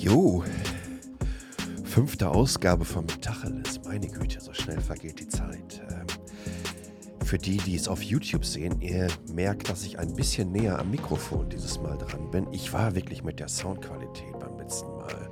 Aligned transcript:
Jo, 0.00 0.42
fünfte 1.84 2.30
Ausgabe 2.30 2.86
vom 2.86 3.06
Tacheles. 3.06 3.82
Meine 3.84 4.08
Güte, 4.08 4.40
so 4.40 4.54
schnell 4.54 4.80
vergeht 4.80 5.20
die 5.20 5.28
Zeit. 5.28 5.82
Ähm, 5.90 6.06
für 7.22 7.36
die, 7.36 7.58
die 7.58 7.76
es 7.76 7.86
auf 7.86 8.02
YouTube 8.02 8.46
sehen, 8.46 8.80
ihr 8.80 9.08
merkt, 9.34 9.68
dass 9.68 9.84
ich 9.84 9.98
ein 9.98 10.14
bisschen 10.14 10.52
näher 10.52 10.78
am 10.78 10.90
Mikrofon 10.90 11.50
dieses 11.50 11.78
Mal 11.82 11.98
dran 11.98 12.30
bin. 12.30 12.46
Ich 12.50 12.72
war 12.72 12.94
wirklich 12.94 13.24
mit 13.24 13.40
der 13.40 13.48
Soundqualität 13.48 14.38
beim 14.38 14.56
letzten 14.56 14.88
Mal 14.88 15.30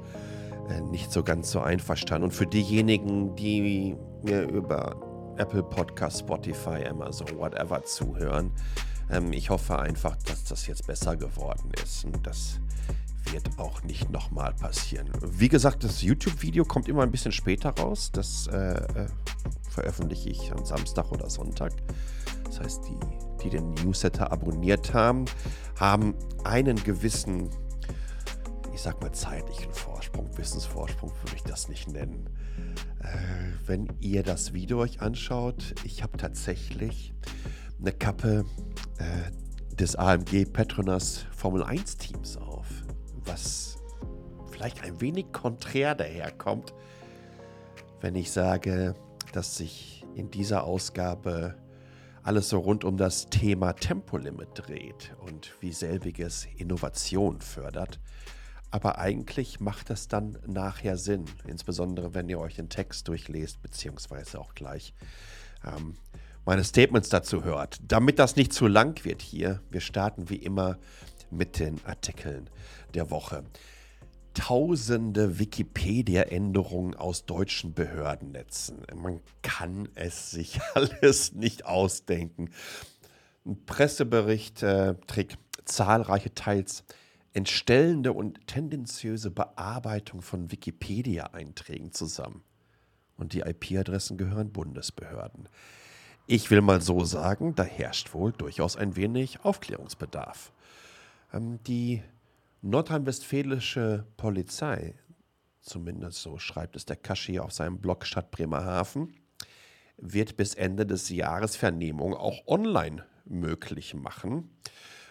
äh, 0.69 0.83
nicht 0.83 1.11
so 1.13 1.23
ganz 1.23 1.51
so 1.51 1.61
einverstanden. 1.61 2.25
Und 2.25 2.33
für 2.33 2.47
diejenigen, 2.47 3.35
die 3.37 3.97
mir 4.23 4.43
über 4.51 5.35
Apple 5.39 5.63
Podcast, 5.63 6.21
Spotify, 6.21 6.85
Amazon, 6.87 7.39
whatever 7.39 7.83
zuhören, 7.85 8.53
ähm, 9.11 9.33
ich 9.33 9.49
hoffe 9.49 9.79
einfach, 9.79 10.17
dass 10.25 10.45
das 10.45 10.67
jetzt 10.67 10.87
besser 10.87 11.17
geworden 11.17 11.71
ist 11.83 12.05
und 12.05 12.27
das 12.27 12.61
wird 13.33 13.59
auch 13.59 13.83
nicht 13.83 14.11
nochmal 14.11 14.55
passieren. 14.55 15.09
Wie 15.23 15.49
gesagt, 15.49 15.85
das 15.85 16.03
YouTube-Video 16.03 16.65
kommt 16.65 16.89
immer 16.89 17.03
ein 17.03 17.11
bisschen 17.11 17.33
später 17.33 17.71
raus. 17.71 18.11
Das 18.13 18.47
äh, 18.49 18.75
äh, 18.75 19.07
veröffentliche 19.69 20.31
ich 20.31 20.53
am 20.53 20.65
Samstag 20.65 21.11
oder 21.13 21.29
Sonntag. 21.31 21.73
Das 22.45 22.61
heißt, 22.61 22.81
die, 22.89 22.97
die 23.45 23.51
den 23.51 23.75
Newsletter 23.75 24.33
abonniert 24.33 24.95
haben, 24.95 25.27
haben 25.79 26.15
einen 26.45 26.83
gewissen, 26.83 27.51
ich 28.75 28.81
sag 28.81 29.01
mal, 29.01 29.13
zeitlichen 29.13 29.73
Vorsprung, 29.73 30.29
Wissensvorsprung 30.37 31.11
würde 31.23 31.37
ich 31.37 31.43
das 31.43 31.69
nicht 31.69 31.89
nennen. 31.89 32.29
Äh, 33.01 33.67
wenn 33.67 33.89
ihr 34.01 34.23
das 34.23 34.53
Video 34.53 34.81
euch 34.81 35.01
anschaut, 35.01 35.75
ich 35.85 36.03
habe 36.03 36.17
tatsächlich 36.17 37.13
eine 37.81 37.93
Kappe 37.93 38.45
äh, 38.99 39.75
des 39.77 39.95
AMG 39.95 40.47
Petronas 40.47 41.27
Formel 41.37 41.63
1 41.63 41.99
Teams 41.99 42.37
auf, 42.37 42.48
was 43.29 43.79
vielleicht 44.51 44.83
ein 44.83 45.01
wenig 45.01 45.33
konträr 45.33 45.95
daherkommt, 45.95 46.75
wenn 48.01 48.17
ich 48.17 48.31
sage, 48.33 48.95
dass 49.33 49.57
sich 49.57 50.05
in 50.15 50.31
dieser 50.31 50.65
Ausgabe 50.65 51.55
alles 52.23 52.49
so 52.49 52.59
rund 52.59 52.85
um 52.85 52.97
das 52.97 53.27
Thema 53.31 53.75
Tempolimit 53.75 54.49
dreht 54.55 55.15
und 55.21 55.53
wie 55.61 55.73
selbiges 55.73 56.49
Innovation 56.57 57.41
fördert. 57.41 58.01
Aber 58.71 58.99
eigentlich 58.99 59.61
macht 59.61 59.91
das 59.91 60.09
dann 60.09 60.39
nachher 60.47 60.97
Sinn, 60.97 61.25
insbesondere 61.47 62.15
wenn 62.15 62.29
ihr 62.29 62.39
euch 62.39 62.57
den 62.57 62.69
Text 62.69 63.09
durchlest, 63.09 63.63
beziehungsweise 63.63 64.39
auch 64.41 64.55
gleich 64.55 64.93
ähm, 65.65 65.95
meine 66.45 66.65
Statements 66.65 67.09
dazu 67.09 67.45
hört. 67.45 67.79
Damit 67.87 68.19
das 68.19 68.37
nicht 68.37 68.53
zu 68.53 68.67
lang 68.67 69.05
wird 69.05 69.23
hier, 69.23 69.63
wir 69.71 69.81
starten 69.81 70.29
wie 70.29 70.37
immer 70.37 70.79
mit 71.31 71.59
den 71.59 71.81
Artikeln 71.85 72.49
der 72.95 73.11
Woche. 73.11 73.45
Tausende 74.35 75.39
Wikipedia-Änderungen 75.39 76.95
aus 76.95 77.27
deutschen 77.27 77.75
Behördennetzen. 77.75 78.83
Man 78.95 79.21
kann 79.43 79.89
es 79.95 80.31
sich 80.31 80.61
alles 80.75 81.33
nicht 81.35 81.67
ausdenken. 81.67 82.51
Ein 83.45 83.65
Pressebericht 83.65 84.63
äh, 84.63 84.95
trägt 85.07 85.39
zahlreiche 85.65 86.35
teils 86.35 86.85
entstellende 87.33 88.13
und 88.13 88.47
tendenziöse 88.47 89.31
Bearbeitung 89.31 90.23
von 90.23 90.51
Wikipedia-Einträgen 90.51 91.93
zusammen. 91.93 92.43
Und 93.17 93.33
die 93.33 93.41
IP-Adressen 93.41 94.17
gehören 94.17 94.53
Bundesbehörden. 94.53 95.49
Ich 96.27 96.51
will 96.51 96.61
mal 96.61 96.81
so 96.81 97.05
sagen, 97.05 97.55
da 97.55 97.65
herrscht 97.65 98.13
wohl 98.13 98.33
durchaus 98.33 98.77
ein 98.77 98.97
wenig 98.97 99.45
Aufklärungsbedarf. 99.45 100.53
Ähm, 101.33 101.59
die 101.67 102.03
nordrhein-westfälische 102.63 104.07
Polizei, 104.17 104.95
zumindest 105.61 106.23
so 106.23 106.39
schreibt 106.39 106.77
es 106.77 106.85
der 106.85 106.97
Kaschi 106.97 107.39
auf 107.39 107.53
seinem 107.53 107.79
Blog 107.79 108.07
Stadt 108.07 108.31
Bremerhaven, 108.31 109.15
wird 109.97 110.37
bis 110.37 110.55
Ende 110.55 110.87
des 110.87 111.09
Jahres 111.09 111.57
Vernehmung 111.57 112.15
auch 112.15 112.47
online 112.47 113.05
möglich 113.25 113.95
machen. 113.95 114.51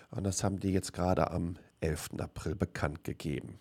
Und 0.10 0.24
das 0.24 0.44
haben 0.44 0.60
die 0.60 0.72
jetzt 0.72 0.94
gerade 0.94 1.32
am 1.32 1.58
11. 1.82 2.12
April 2.20 2.56
bekannt 2.56 3.04
gegeben. 3.04 3.60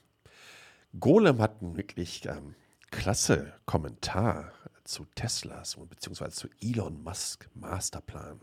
Golem 0.98 1.40
hat 1.40 1.60
einen 1.60 1.76
wirklich 1.76 2.24
ähm, 2.26 2.54
klasse 2.90 3.52
Kommentar 3.66 4.52
zu 4.84 5.04
Teslas 5.14 5.76
beziehungsweise 5.76 6.32
zu 6.32 6.48
Elon 6.60 7.02
Musk 7.02 7.48
Masterplan, 7.54 8.40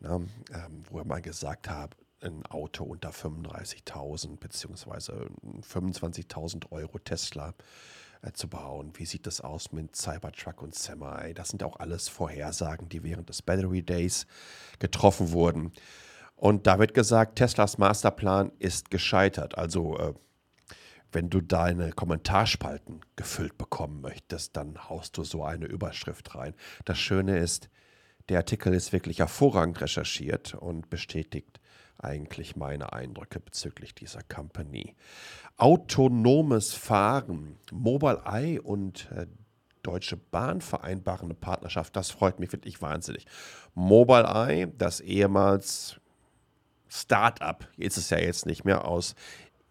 na, 0.00 0.16
ähm, 0.16 0.82
wo 0.88 0.98
er 0.98 1.04
mal 1.04 1.20
gesagt 1.20 1.68
hat, 1.68 1.96
ein 2.24 2.46
Auto 2.46 2.84
unter 2.84 3.10
35.000 3.10 4.38
beziehungsweise 4.38 5.28
25.000 5.70 6.70
Euro 6.72 6.98
Tesla 6.98 7.54
äh, 8.22 8.32
zu 8.32 8.48
bauen. 8.48 8.92
Wie 8.94 9.06
sieht 9.06 9.26
das 9.26 9.40
aus 9.40 9.72
mit 9.72 9.94
Cybertruck 9.96 10.62
und 10.62 10.74
Semi? 10.74 11.34
Das 11.34 11.48
sind 11.48 11.62
auch 11.62 11.78
alles 11.78 12.08
Vorhersagen, 12.08 12.88
die 12.88 13.02
während 13.02 13.28
des 13.28 13.42
Battery 13.42 13.82
Days 13.82 14.26
getroffen 14.78 15.32
wurden. 15.32 15.72
Und 16.36 16.66
da 16.66 16.78
wird 16.78 16.94
gesagt, 16.94 17.36
Teslas 17.36 17.78
Masterplan 17.78 18.52
ist 18.58 18.90
gescheitert. 18.90 19.56
Also 19.56 19.98
äh, 19.98 20.14
wenn 21.12 21.30
du 21.30 21.40
deine 21.40 21.92
Kommentarspalten 21.92 23.00
gefüllt 23.16 23.56
bekommen 23.56 24.00
möchtest, 24.00 24.56
dann 24.56 24.88
haust 24.88 25.16
du 25.16 25.24
so 25.24 25.44
eine 25.44 25.66
Überschrift 25.66 26.34
rein. 26.34 26.54
Das 26.84 26.98
Schöne 26.98 27.38
ist, 27.38 27.70
der 28.28 28.38
Artikel 28.38 28.74
ist 28.74 28.92
wirklich 28.92 29.20
hervorragend 29.20 29.80
recherchiert 29.80 30.54
und 30.54 30.90
bestätigt 30.90 31.60
eigentlich 31.98 32.56
meine 32.56 32.92
Eindrücke 32.92 33.40
bezüglich 33.40 33.94
dieser 33.94 34.22
Company. 34.22 34.94
Autonomes 35.56 36.74
Fahren, 36.74 37.56
Mobileye 37.72 38.60
und 38.60 39.10
äh, 39.12 39.26
Deutsche 39.82 40.16
Bahn 40.16 40.60
vereinbaren 40.60 41.26
eine 41.26 41.34
Partnerschaft. 41.34 41.94
Das 41.94 42.10
freut 42.10 42.40
mich 42.40 42.52
wirklich 42.52 42.80
wahnsinnig. 42.82 43.26
Mobileye, 43.74 44.68
das 44.76 45.00
ehemals 45.00 46.00
Start-up, 46.88 47.68
ist 47.76 47.98
es 47.98 48.10
ja 48.10 48.18
jetzt 48.18 48.46
nicht 48.46 48.64
mehr 48.64 48.86
aus 48.86 49.14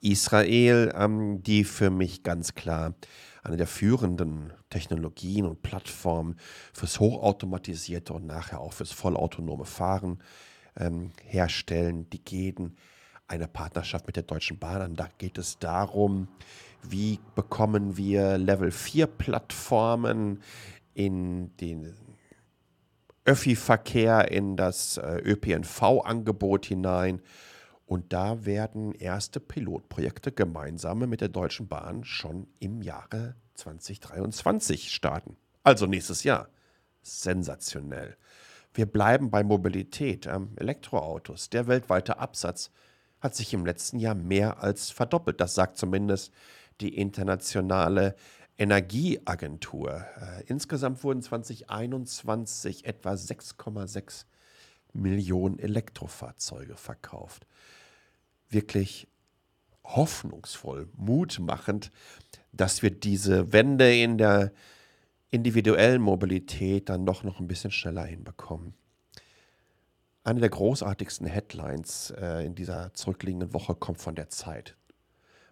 Israel, 0.01 0.93
ähm, 0.95 1.41
die 1.41 1.63
für 1.63 1.89
mich 1.89 2.23
ganz 2.23 2.53
klar 2.53 2.93
eine 3.43 3.57
der 3.57 3.67
führenden 3.67 4.53
Technologien 4.69 5.45
und 5.45 5.61
Plattformen 5.61 6.37
fürs 6.73 6.99
hochautomatisierte 6.99 8.13
und 8.13 8.25
nachher 8.25 8.61
auch 8.61 8.73
fürs 8.73 8.91
vollautonome 8.91 9.65
Fahren 9.65 10.19
ähm, 10.77 11.11
herstellen. 11.23 12.09
Die 12.09 12.23
gehen 12.23 12.77
eine 13.27 13.47
Partnerschaft 13.47 14.07
mit 14.07 14.15
der 14.15 14.23
Deutschen 14.23 14.59
Bahn 14.59 14.81
an. 14.81 14.95
Da 14.95 15.09
geht 15.17 15.37
es 15.37 15.59
darum, 15.59 16.27
wie 16.81 17.19
bekommen 17.35 17.97
wir 17.97 18.37
Level 18.37 18.71
4 18.71 19.07
Plattformen 19.07 20.41
in 20.93 21.55
den 21.57 21.93
Öffi-Verkehr, 23.25 24.31
in 24.31 24.57
das 24.57 24.97
äh, 24.97 25.17
ÖPNV-Angebot 25.23 26.65
hinein 26.65 27.21
und 27.85 28.13
da 28.13 28.45
werden 28.45 28.93
erste 28.93 29.39
Pilotprojekte 29.39 30.31
gemeinsam 30.31 31.07
mit 31.07 31.21
der 31.21 31.29
Deutschen 31.29 31.67
Bahn 31.67 32.03
schon 32.03 32.47
im 32.59 32.81
Jahre 32.81 33.35
2023 33.55 34.91
starten. 34.91 35.37
Also 35.63 35.85
nächstes 35.85 36.23
Jahr. 36.23 36.49
Sensationell. 37.01 38.17
Wir 38.73 38.85
bleiben 38.85 39.29
bei 39.29 39.43
Mobilität. 39.43 40.25
Ähm, 40.25 40.49
Elektroautos. 40.55 41.49
Der 41.49 41.67
weltweite 41.67 42.17
Absatz 42.17 42.71
hat 43.19 43.35
sich 43.35 43.53
im 43.53 43.65
letzten 43.65 43.99
Jahr 43.99 44.15
mehr 44.15 44.61
als 44.63 44.89
verdoppelt. 44.89 45.39
Das 45.39 45.55
sagt 45.55 45.77
zumindest 45.77 46.33
die 46.81 46.95
internationale 46.97 48.15
Energieagentur. 48.57 50.05
Äh, 50.19 50.43
insgesamt 50.47 51.03
wurden 51.03 51.21
2021 51.21 52.85
etwa 52.85 53.13
6,6 53.13 54.25
Millionen 54.93 55.59
Elektrofahrzeuge 55.59 56.75
verkauft. 56.75 57.47
Wirklich 58.49 59.07
hoffnungsvoll, 59.83 60.87
mutmachend, 60.95 61.91
dass 62.51 62.81
wir 62.83 62.91
diese 62.91 63.51
Wende 63.51 63.95
in 63.95 64.17
der 64.17 64.51
individuellen 65.33 66.01
Mobilität 66.01 66.89
dann 66.89 67.05
doch 67.05 67.23
noch 67.23 67.39
ein 67.39 67.47
bisschen 67.47 67.71
schneller 67.71 68.05
hinbekommen. 68.05 68.75
Eine 70.23 70.39
der 70.39 70.49
großartigsten 70.49 71.25
Headlines 71.25 72.11
äh, 72.11 72.45
in 72.45 72.53
dieser 72.53 72.93
zurückliegenden 72.93 73.53
Woche 73.53 73.73
kommt 73.73 73.99
von 73.99 74.15
der 74.15 74.29
Zeit. 74.29 74.77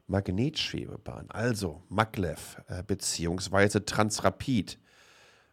Magnetschwebebahn, 0.06 1.32
also 1.32 1.82
Maglev 1.90 2.62
äh, 2.68 2.84
beziehungsweise 2.84 3.84
Transrapid. 3.84 4.78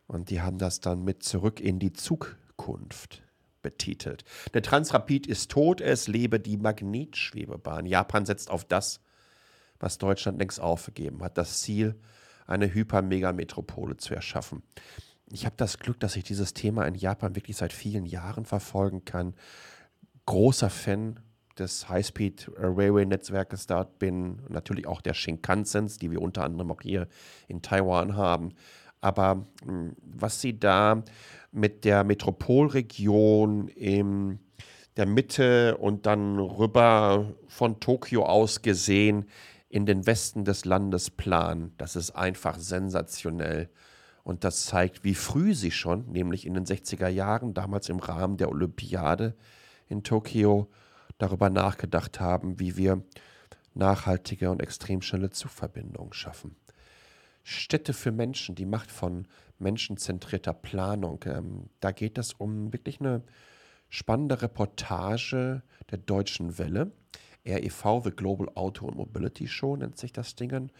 Und 0.06 0.30
die 0.30 0.42
haben 0.42 0.58
das 0.58 0.80
dann 0.80 1.04
mit 1.04 1.22
zurück 1.22 1.60
in 1.60 1.78
die 1.78 1.94
Zukunft 1.94 3.22
betitelt. 3.62 4.24
Der 4.52 4.62
Transrapid 4.62 5.26
ist 5.26 5.50
tot, 5.50 5.80
es 5.80 6.06
lebe 6.06 6.38
die 6.38 6.58
Magnetschwebebahn. 6.58 7.86
Japan 7.86 8.26
setzt 8.26 8.50
auf 8.50 8.64
das, 8.64 9.00
was 9.80 9.96
Deutschland 9.96 10.38
längst 10.38 10.60
aufgegeben 10.60 11.22
hat, 11.22 11.38
das 11.38 11.60
Ziel, 11.60 11.98
eine 12.48 12.72
Hyper-Megametropole 12.74 13.96
zu 13.98 14.14
erschaffen. 14.14 14.62
Ich 15.30 15.44
habe 15.44 15.54
das 15.56 15.78
Glück, 15.78 16.00
dass 16.00 16.16
ich 16.16 16.24
dieses 16.24 16.54
Thema 16.54 16.84
in 16.86 16.94
Japan 16.94 17.36
wirklich 17.36 17.56
seit 17.56 17.72
vielen 17.72 18.06
Jahren 18.06 18.46
verfolgen 18.46 19.04
kann. 19.04 19.34
Großer 20.26 20.70
Fan 20.70 21.20
des 21.58 21.88
High-Speed 21.88 22.52
Railway-Netzwerkes 22.56 23.66
dort 23.66 23.98
bin, 23.98 24.42
natürlich 24.48 24.86
auch 24.86 25.00
der 25.00 25.14
Shinkansens, 25.14 25.98
die 25.98 26.10
wir 26.10 26.22
unter 26.22 26.44
anderem 26.44 26.70
auch 26.70 26.80
hier 26.80 27.08
in 27.46 27.62
Taiwan 27.62 28.16
haben. 28.16 28.54
Aber 29.00 29.46
hm, 29.64 29.94
was 30.02 30.40
sie 30.40 30.58
da 30.58 31.02
mit 31.52 31.84
der 31.84 32.04
Metropolregion 32.04 33.68
in 33.68 34.38
der 34.96 35.06
Mitte 35.06 35.76
und 35.76 36.06
dann 36.06 36.38
rüber 36.38 37.34
von 37.46 37.80
Tokio 37.80 38.24
aus 38.24 38.62
gesehen 38.62 39.26
in 39.68 39.86
den 39.86 40.06
Westen 40.06 40.44
des 40.44 40.64
Landes 40.64 41.10
planen, 41.10 41.74
das 41.76 41.96
ist 41.96 42.12
einfach 42.12 42.58
sensationell. 42.58 43.68
Und 44.24 44.44
das 44.44 44.66
zeigt, 44.66 45.04
wie 45.04 45.14
früh 45.14 45.54
sie 45.54 45.70
schon, 45.70 46.10
nämlich 46.10 46.46
in 46.46 46.54
den 46.54 46.66
60er 46.66 47.08
Jahren, 47.08 47.54
damals 47.54 47.88
im 47.88 47.98
Rahmen 47.98 48.36
der 48.36 48.50
Olympiade 48.50 49.34
in 49.88 50.02
Tokio, 50.02 50.68
darüber 51.16 51.50
nachgedacht 51.50 52.20
haben, 52.20 52.60
wie 52.60 52.76
wir 52.76 53.02
nachhaltige 53.74 54.50
und 54.50 54.60
extrem 54.60 55.02
schnelle 55.02 55.30
Zugverbindungen 55.30 56.12
schaffen. 56.12 56.56
Städte 57.42 57.94
für 57.94 58.12
Menschen, 58.12 58.54
die 58.54 58.66
Macht 58.66 58.90
von 58.90 59.26
menschenzentrierter 59.58 60.52
Planung. 60.52 61.20
Ähm, 61.24 61.70
da 61.80 61.92
geht 61.92 62.18
es 62.18 62.34
um 62.34 62.72
wirklich 62.72 63.00
eine 63.00 63.22
spannende 63.88 64.42
Reportage 64.42 65.62
der 65.90 65.98
Deutschen 65.98 66.58
Welle. 66.58 66.92
REV, 67.48 68.02
The 68.04 68.10
Global 68.10 68.48
Auto 68.54 68.86
and 68.86 68.96
Mobility 68.96 69.48
Show 69.48 69.76
nennt 69.76 69.96
sich 69.98 70.12
das 70.12 70.34
Ding. 70.34 70.70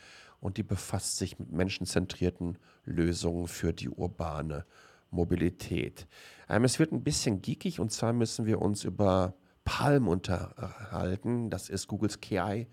Und 0.41 0.57
die 0.57 0.63
befasst 0.63 1.17
sich 1.17 1.39
mit 1.39 1.51
menschenzentrierten 1.51 2.59
Lösungen 2.85 3.49
für 3.49 3.73
die 3.73 3.89
urbane 3.89 4.65
Mobilität. 5.11 6.07
Ähm, 6.49 6.65
es 6.65 6.79
wird 6.79 6.93
ein 6.93 7.03
bisschen 7.03 7.43
geekig 7.43 7.81
und 7.81 7.91
zwar 7.91 8.13
müssen 8.13 8.47
wir 8.47 8.63
uns 8.63 8.85
über 8.85 9.35
Palm 9.65 10.07
unterhalten. 10.07 11.51
Das 11.51 11.69
ist 11.69 11.89
Googles 11.89 12.21
KI. 12.21 12.69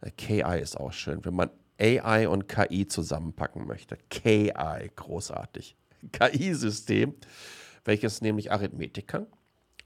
Äh, 0.00 0.10
KI 0.16 0.60
ist 0.60 0.78
auch 0.78 0.92
schön. 0.92 1.24
Wenn 1.24 1.34
man 1.34 1.50
AI 1.80 2.28
und 2.28 2.46
KI 2.46 2.86
zusammenpacken 2.86 3.66
möchte. 3.66 3.96
KI, 4.10 4.52
großartig. 4.94 5.76
KI-System, 6.12 7.14
welches 7.84 8.20
nämlich 8.20 8.52
Arithmetik 8.52 9.08
kann 9.08 9.26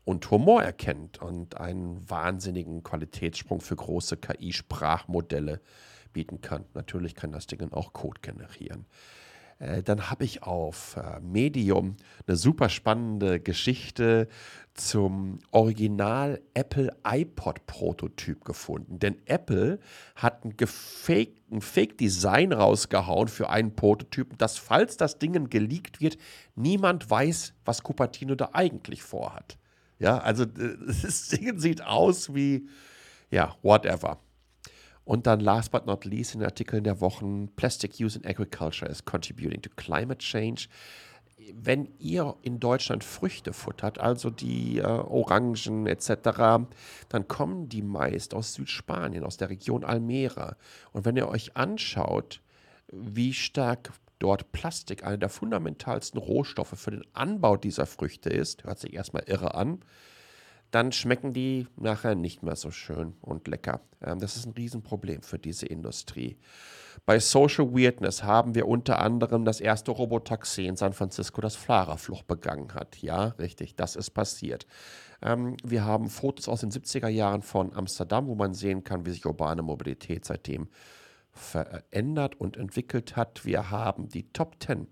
und 0.05 0.31
Humor 0.31 0.63
erkennt 0.63 1.21
und 1.21 1.59
einen 1.61 2.09
wahnsinnigen 2.09 2.83
Qualitätssprung 2.83 3.61
für 3.61 3.77
große 3.77 4.17
KI-Sprachmodelle 4.17 5.61
bieten 6.13 6.41
kann. 6.41 6.65
Natürlich 6.75 7.15
kann 7.15 7.33
das 7.33 7.47
Ding 7.47 7.73
auch 7.73 7.93
Code 7.93 8.21
generieren. 8.21 8.87
Äh, 9.59 9.83
dann 9.83 10.11
habe 10.11 10.25
ich 10.25 10.43
auf 10.43 10.97
äh, 10.97 11.21
Medium 11.21 11.97
eine 12.27 12.37
super 12.37 12.69
spannende 12.69 13.41
Geschichte 13.41 14.29
zum 14.75 15.39
Original 15.53 16.41
Apple 16.53 16.95
iPod 17.07 17.67
Prototyp 17.67 18.45
gefunden. 18.45 18.99
Denn 18.99 19.17
Apple 19.27 19.79
hat 20.17 20.45
ein, 20.45 20.55
ein 21.53 21.61
Fake-Design 21.61 22.53
rausgehauen 22.53 23.29
für 23.29 23.49
einen 23.51 23.77
Prototypen, 23.77 24.37
dass 24.39 24.59
falls 24.59 24.97
das 24.97 25.19
Ding 25.19 25.49
geleakt 25.49 26.01
wird, 26.01 26.19
niemand 26.57 27.09
weiß, 27.09 27.55
was 27.65 27.83
Cupertino 27.83 28.35
da 28.35 28.51
eigentlich 28.53 29.03
vorhat. 29.03 29.59
Ja, 29.99 30.19
also 30.19 30.45
äh, 30.45 30.77
das 31.03 31.29
Ding 31.29 31.59
sieht 31.59 31.83
aus 31.83 32.35
wie, 32.35 32.69
ja, 33.31 33.57
whatever. 33.63 34.19
Und 35.05 35.27
dann 35.27 35.41
last 35.41 35.71
but 35.71 35.87
not 35.87 36.05
least 36.05 36.35
in 36.35 36.41
den 36.41 36.47
Artikeln 36.47 36.85
der 36.85 37.01
Wochen, 37.01 37.49
Plastic 37.57 38.01
Use 38.01 38.19
in 38.19 38.27
Agriculture 38.27 38.91
is 38.91 39.05
contributing 39.05 39.61
to 39.61 39.71
climate 39.77 40.19
change. 40.19 40.69
Wenn 41.53 41.91
ihr 41.99 42.37
in 42.41 42.59
Deutschland 42.59 43.05
Früchte 43.05 43.53
futtert, 43.53 43.99
also 43.99 44.31
die 44.31 44.79
äh, 44.79 44.85
Orangen 44.85 45.87
etc., 45.87 46.67
dann 47.11 47.29
kommen 47.29 47.69
die 47.69 47.83
meist 47.83 48.33
aus 48.33 48.55
Südspanien, 48.55 49.25
aus 49.25 49.37
der 49.37 49.51
Region 49.51 49.85
Almera. 49.85 50.57
Und 50.93 51.05
wenn 51.05 51.17
ihr 51.17 51.29
euch 51.29 51.55
anschaut, 51.55 52.41
wie 52.91 53.35
stark 53.35 53.93
dort 54.19 54.53
Plastik 54.53 55.05
einer 55.05 55.19
der 55.19 55.29
fundamentalsten 55.29 56.19
Rohstoffe 56.19 56.79
für 56.79 56.91
den 56.93 57.05
Anbau 57.13 57.57
dieser 57.57 57.87
Früchte 57.87 58.31
ist, 58.31 58.65
hört 58.65 58.79
sich 58.79 58.95
erstmal 58.95 59.25
irre 59.27 59.55
an, 59.55 59.81
dann 60.71 60.91
schmecken 60.91 61.33
die 61.33 61.69
nachher 61.77 62.17
nicht 62.17 62.43
mehr 62.43 62.57
so 62.57 62.73
schön 62.73 63.15
und 63.21 63.47
lecker. 63.47 63.81
Ähm, 64.03 64.19
das 64.19 64.37
ist 64.37 64.47
ein 64.47 64.55
Riesenproblem 64.55 65.23
für 65.23 65.39
diese 65.39 65.67
Industrie. 65.67 66.37
Bei 67.07 67.21
Social 67.21 67.75
Weirdness 67.75 68.25
haben 68.25 68.55
wir 68.55 68.67
unter 68.67 68.99
anderem 68.99 69.45
das 69.45 69.61
erste 69.61 69.93
Robotaxi 69.93 70.67
in 70.67 70.77
San 70.77 70.93
Francisco, 70.93 71.41
das 71.41 71.55
Fahrerflucht 71.55 72.27
begangen 72.27 72.75
hat. 72.75 72.97
Ja, 73.03 73.27
richtig, 73.39 73.77
das 73.77 73.95
ist 73.95 74.11
passiert. 74.11 74.67
Ähm, 75.23 75.57
wir 75.63 75.85
haben 75.85 76.09
Fotos 76.09 76.49
aus 76.49 76.61
den 76.61 76.73
70er 76.73 77.09
Jahren 77.09 77.43
von 77.43 77.73
Amsterdam, 77.73 78.27
wo 78.27 78.35
man 78.35 78.53
sehen 78.53 78.83
kann, 78.83 79.07
wie 79.07 79.11
sich 79.11 79.25
urbane 79.27 79.63
Mobilität 79.63 80.25
seitdem 80.25 80.69
verändert 81.35 82.41
und 82.41 82.57
entwickelt 82.57 83.17
hat. 83.17 83.45
Wir 83.45 83.71
haben 83.71 84.09
die 84.09 84.33
Top 84.33 84.57
10 84.63 84.87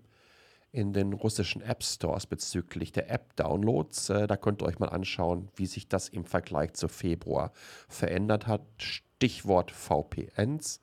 in 0.73 0.91
den 0.91 1.13
russischen 1.13 1.61
App 1.61 1.83
Stores 1.83 2.25
bezüglich 2.25 2.91
der 2.91 3.09
App-Downloads. 3.09 4.09
Äh, 4.09 4.27
da 4.27 4.35
könnt 4.35 4.61
ihr 4.61 4.65
euch 4.65 4.79
mal 4.79 4.89
anschauen, 4.89 5.49
wie 5.55 5.67
sich 5.67 5.87
das 5.87 6.09
im 6.09 6.25
Vergleich 6.25 6.73
zu 6.73 6.87
Februar 6.87 7.51
verändert 7.87 8.47
hat. 8.47 8.61
Stichwort 8.77 9.71
VPNs. 9.71 10.81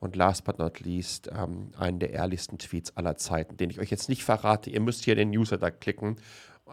Und 0.00 0.16
last 0.16 0.42
but 0.42 0.58
not 0.58 0.80
least, 0.80 1.30
ähm, 1.32 1.70
einen 1.78 2.00
der 2.00 2.10
ehrlichsten 2.10 2.58
Tweets 2.58 2.96
aller 2.96 3.16
Zeiten, 3.16 3.56
den 3.56 3.70
ich 3.70 3.78
euch 3.78 3.90
jetzt 3.90 4.08
nicht 4.08 4.24
verrate. 4.24 4.68
Ihr 4.68 4.80
müsst 4.80 5.04
hier 5.04 5.14
den 5.14 5.30
Newsletter 5.30 5.70
klicken. 5.70 6.16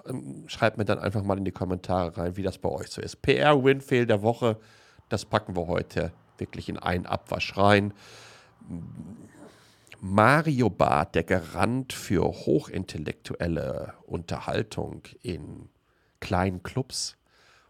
Ähm, 0.08 0.46
schreibt 0.48 0.80
mir 0.80 0.86
dann 0.86 0.98
einfach 0.98 1.22
mal 1.22 1.38
in 1.38 1.46
die 1.46 1.52
Kommentare 1.52 2.18
rein, 2.18 2.36
wie 2.36 2.44
das 2.44 2.58
bei 2.58 2.70
euch 2.70 2.88
so 2.88 3.00
ist. 3.00 3.22
PR-Winfail 3.22 4.08
der 4.08 4.24
Woche, 4.24 4.58
das 5.10 5.26
packen 5.26 5.56
wir 5.56 5.68
heute 5.68 6.12
wirklich 6.40 6.70
in 6.70 6.78
einen 6.78 7.06
Abwasch 7.06 7.58
rein. 7.58 7.94
Mario 10.02 10.70
Barth, 10.70 11.16
der 11.16 11.24
Garant 11.24 11.92
für 11.94 12.24
hochintellektuelle 12.24 13.94
Unterhaltung 14.06 15.04
in 15.22 15.70
kleinen 16.20 16.64
Clubs 16.64 17.18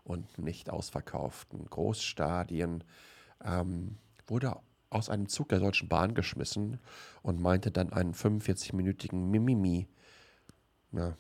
und 0.04 0.38
nicht 0.38 0.70
ausverkauften 0.70 1.66
Großstadien, 1.66 2.84
ähm, 3.44 3.98
wurde 4.28 4.58
aus 4.90 5.10
einem 5.10 5.28
Zug 5.28 5.50
der 5.50 5.60
Deutschen 5.60 5.88
Bahn 5.88 6.14
geschmissen 6.14 6.80
und 7.22 7.42
meinte 7.42 7.72
dann 7.72 7.94
einen 7.94 8.14
45-minütigen 8.14 9.30
Mimimi, 9.30 9.88
ja, 10.92 11.16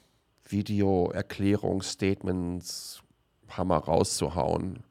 Video, 0.45 1.11
Erklärung, 1.11 1.83
Statements, 1.83 3.03
Hammer 3.49 3.77
rauszuhauen. 3.77 4.83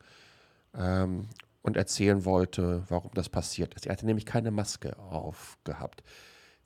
Ähm, 0.74 1.28
und 1.62 1.76
erzählen 1.76 2.24
wollte, 2.24 2.84
warum 2.88 3.10
das 3.14 3.28
passiert 3.28 3.74
ist. 3.74 3.86
Er 3.86 3.92
hatte 3.92 4.06
nämlich 4.06 4.26
keine 4.26 4.50
Maske 4.50 4.98
aufgehabt. 4.98 6.02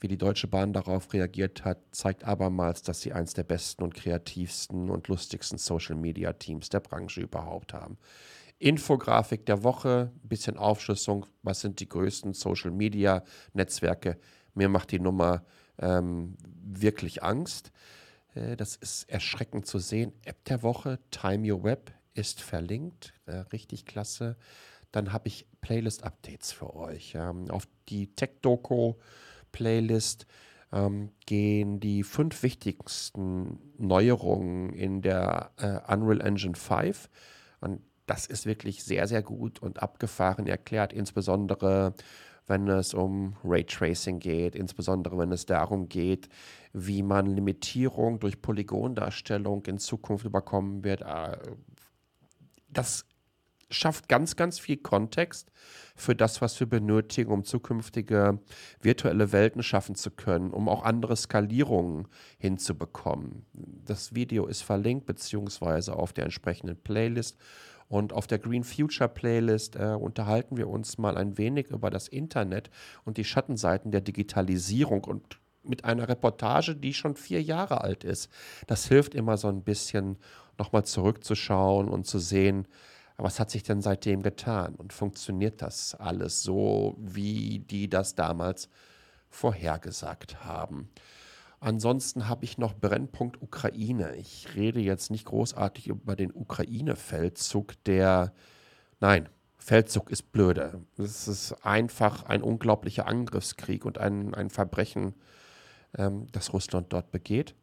Wie 0.02 0.08
die 0.08 0.18
Deutsche 0.18 0.48
Bahn 0.48 0.72
darauf 0.72 1.12
reagiert 1.12 1.64
hat, 1.64 1.78
zeigt 1.92 2.24
abermals, 2.24 2.82
dass 2.82 3.00
sie 3.00 3.12
eines 3.12 3.34
der 3.34 3.44
besten 3.44 3.84
und 3.84 3.94
kreativsten 3.94 4.90
und 4.90 5.06
lustigsten 5.06 5.58
Social-Media-Teams 5.58 6.70
der 6.70 6.80
Branche 6.80 7.20
überhaupt 7.20 7.72
haben. 7.72 7.98
Infografik 8.58 9.46
der 9.46 9.62
Woche, 9.62 10.10
bisschen 10.24 10.56
Aufschlüsselung, 10.56 11.26
was 11.42 11.60
sind 11.60 11.78
die 11.78 11.88
größten 11.88 12.32
Social-Media-Netzwerke. 12.32 14.18
Mir 14.54 14.68
macht 14.68 14.90
die 14.90 14.98
Nummer 15.00 15.44
ähm, 15.78 16.36
wirklich 16.64 17.22
Angst. 17.22 17.70
Äh, 18.34 18.56
das 18.56 18.74
ist 18.74 19.08
erschreckend 19.08 19.66
zu 19.66 19.78
sehen. 19.78 20.12
App 20.24 20.44
der 20.46 20.64
Woche, 20.64 20.98
Time 21.12 21.52
Your 21.52 21.62
Web, 21.62 21.92
ist 22.14 22.40
verlinkt. 22.40 23.14
Äh, 23.26 23.36
richtig 23.52 23.86
klasse 23.86 24.36
dann 24.92 25.12
habe 25.12 25.28
ich 25.28 25.46
Playlist-Updates 25.62 26.52
für 26.52 26.76
euch. 26.76 27.14
Ähm, 27.16 27.50
auf 27.50 27.66
die 27.88 28.14
Tech-Doku-Playlist 28.14 30.26
ähm, 30.72 31.10
gehen 31.26 31.80
die 31.80 32.02
fünf 32.02 32.42
wichtigsten 32.42 33.58
Neuerungen 33.78 34.72
in 34.72 35.02
der 35.02 35.50
äh, 35.56 35.92
Unreal 35.92 36.20
Engine 36.20 36.54
5. 36.54 37.08
Und 37.60 37.80
das 38.06 38.26
ist 38.26 38.46
wirklich 38.46 38.84
sehr, 38.84 39.06
sehr 39.06 39.22
gut 39.22 39.60
und 39.60 39.82
abgefahren 39.82 40.46
erklärt, 40.46 40.92
insbesondere 40.92 41.94
wenn 42.46 42.68
es 42.68 42.92
um 42.92 43.36
Raytracing 43.44 44.18
geht, 44.18 44.56
insbesondere 44.56 45.16
wenn 45.16 45.32
es 45.32 45.46
darum 45.46 45.88
geht, 45.88 46.28
wie 46.72 47.02
man 47.02 47.26
Limitierung 47.26 48.18
durch 48.18 48.42
Polygondarstellung 48.42 49.64
in 49.66 49.78
Zukunft 49.78 50.24
überkommen 50.24 50.84
wird. 50.84 51.02
Äh, 51.02 51.38
das 52.68 53.06
schafft 53.72 54.08
ganz, 54.08 54.36
ganz 54.36 54.58
viel 54.58 54.76
Kontext 54.76 55.50
für 55.96 56.14
das, 56.14 56.40
was 56.40 56.58
wir 56.60 56.68
benötigen, 56.68 57.32
um 57.32 57.44
zukünftige 57.44 58.38
virtuelle 58.80 59.32
Welten 59.32 59.62
schaffen 59.62 59.94
zu 59.94 60.10
können, 60.10 60.50
um 60.50 60.68
auch 60.68 60.84
andere 60.84 61.16
Skalierungen 61.16 62.08
hinzubekommen. 62.38 63.46
Das 63.84 64.14
Video 64.14 64.46
ist 64.46 64.62
verlinkt, 64.62 65.06
beziehungsweise 65.06 65.96
auf 65.96 66.12
der 66.12 66.24
entsprechenden 66.24 66.76
Playlist. 66.76 67.38
Und 67.88 68.14
auf 68.14 68.26
der 68.26 68.38
Green 68.38 68.64
Future 68.64 69.08
Playlist 69.08 69.76
äh, 69.76 69.94
unterhalten 70.00 70.56
wir 70.56 70.68
uns 70.68 70.96
mal 70.96 71.18
ein 71.18 71.36
wenig 71.36 71.68
über 71.68 71.90
das 71.90 72.08
Internet 72.08 72.70
und 73.04 73.18
die 73.18 73.24
Schattenseiten 73.24 73.90
der 73.90 74.00
Digitalisierung 74.00 75.04
und 75.04 75.38
mit 75.62 75.84
einer 75.84 76.08
Reportage, 76.08 76.74
die 76.74 76.94
schon 76.94 77.16
vier 77.16 77.42
Jahre 77.42 77.82
alt 77.82 78.02
ist. 78.02 78.30
Das 78.66 78.88
hilft 78.88 79.14
immer 79.14 79.36
so 79.36 79.48
ein 79.48 79.62
bisschen, 79.62 80.16
nochmal 80.58 80.84
zurückzuschauen 80.84 81.88
und 81.88 82.06
zu 82.06 82.18
sehen, 82.18 82.66
was 83.16 83.38
hat 83.38 83.50
sich 83.50 83.62
denn 83.62 83.82
seitdem 83.82 84.22
getan 84.22 84.74
und 84.74 84.92
funktioniert 84.92 85.62
das 85.62 85.94
alles 85.94 86.42
so, 86.42 86.96
wie 86.98 87.60
die 87.60 87.88
das 87.88 88.14
damals 88.14 88.68
vorhergesagt 89.28 90.44
haben? 90.44 90.90
Ansonsten 91.60 92.28
habe 92.28 92.44
ich 92.44 92.58
noch 92.58 92.74
Brennpunkt 92.74 93.40
Ukraine. 93.40 94.16
Ich 94.16 94.56
rede 94.56 94.80
jetzt 94.80 95.12
nicht 95.12 95.26
großartig 95.26 95.86
über 95.86 96.16
den 96.16 96.32
Ukraine-Feldzug, 96.34 97.74
der, 97.84 98.32
nein, 98.98 99.28
Feldzug 99.58 100.10
ist 100.10 100.32
blöde. 100.32 100.84
Es 100.98 101.28
ist 101.28 101.52
einfach 101.64 102.24
ein 102.24 102.42
unglaublicher 102.42 103.06
Angriffskrieg 103.06 103.84
und 103.84 103.98
ein, 103.98 104.34
ein 104.34 104.50
Verbrechen, 104.50 105.14
ähm, 105.96 106.26
das 106.32 106.52
Russland 106.52 106.92
dort 106.92 107.12
begeht. 107.12 107.54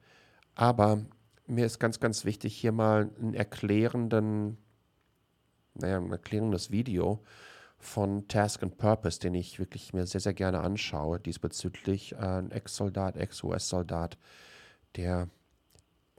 Aber 0.55 1.03
mir 1.45 1.65
ist 1.65 1.79
ganz, 1.79 1.99
ganz 1.99 2.23
wichtig, 2.23 2.55
hier 2.55 2.71
mal 2.71 3.09
einen 3.19 3.33
erklärenden, 3.33 4.57
naja, 5.75 5.97
ein 5.97 6.11
erklärendes 6.11 6.71
Video 6.71 7.23
von 7.77 8.27
Task 8.27 8.61
and 8.63 8.77
Purpose, 8.77 9.19
den 9.19 9.33
ich 9.33 9.59
wirklich 9.59 9.93
mir 9.93 10.05
sehr, 10.05 10.21
sehr 10.21 10.33
gerne 10.33 10.59
anschaue, 10.59 11.19
diesbezüglich 11.19 12.13
äh, 12.13 12.17
ein 12.17 12.51
Ex-Soldat, 12.51 13.15
Ex-US-Soldat, 13.15 14.17
der 14.95 15.29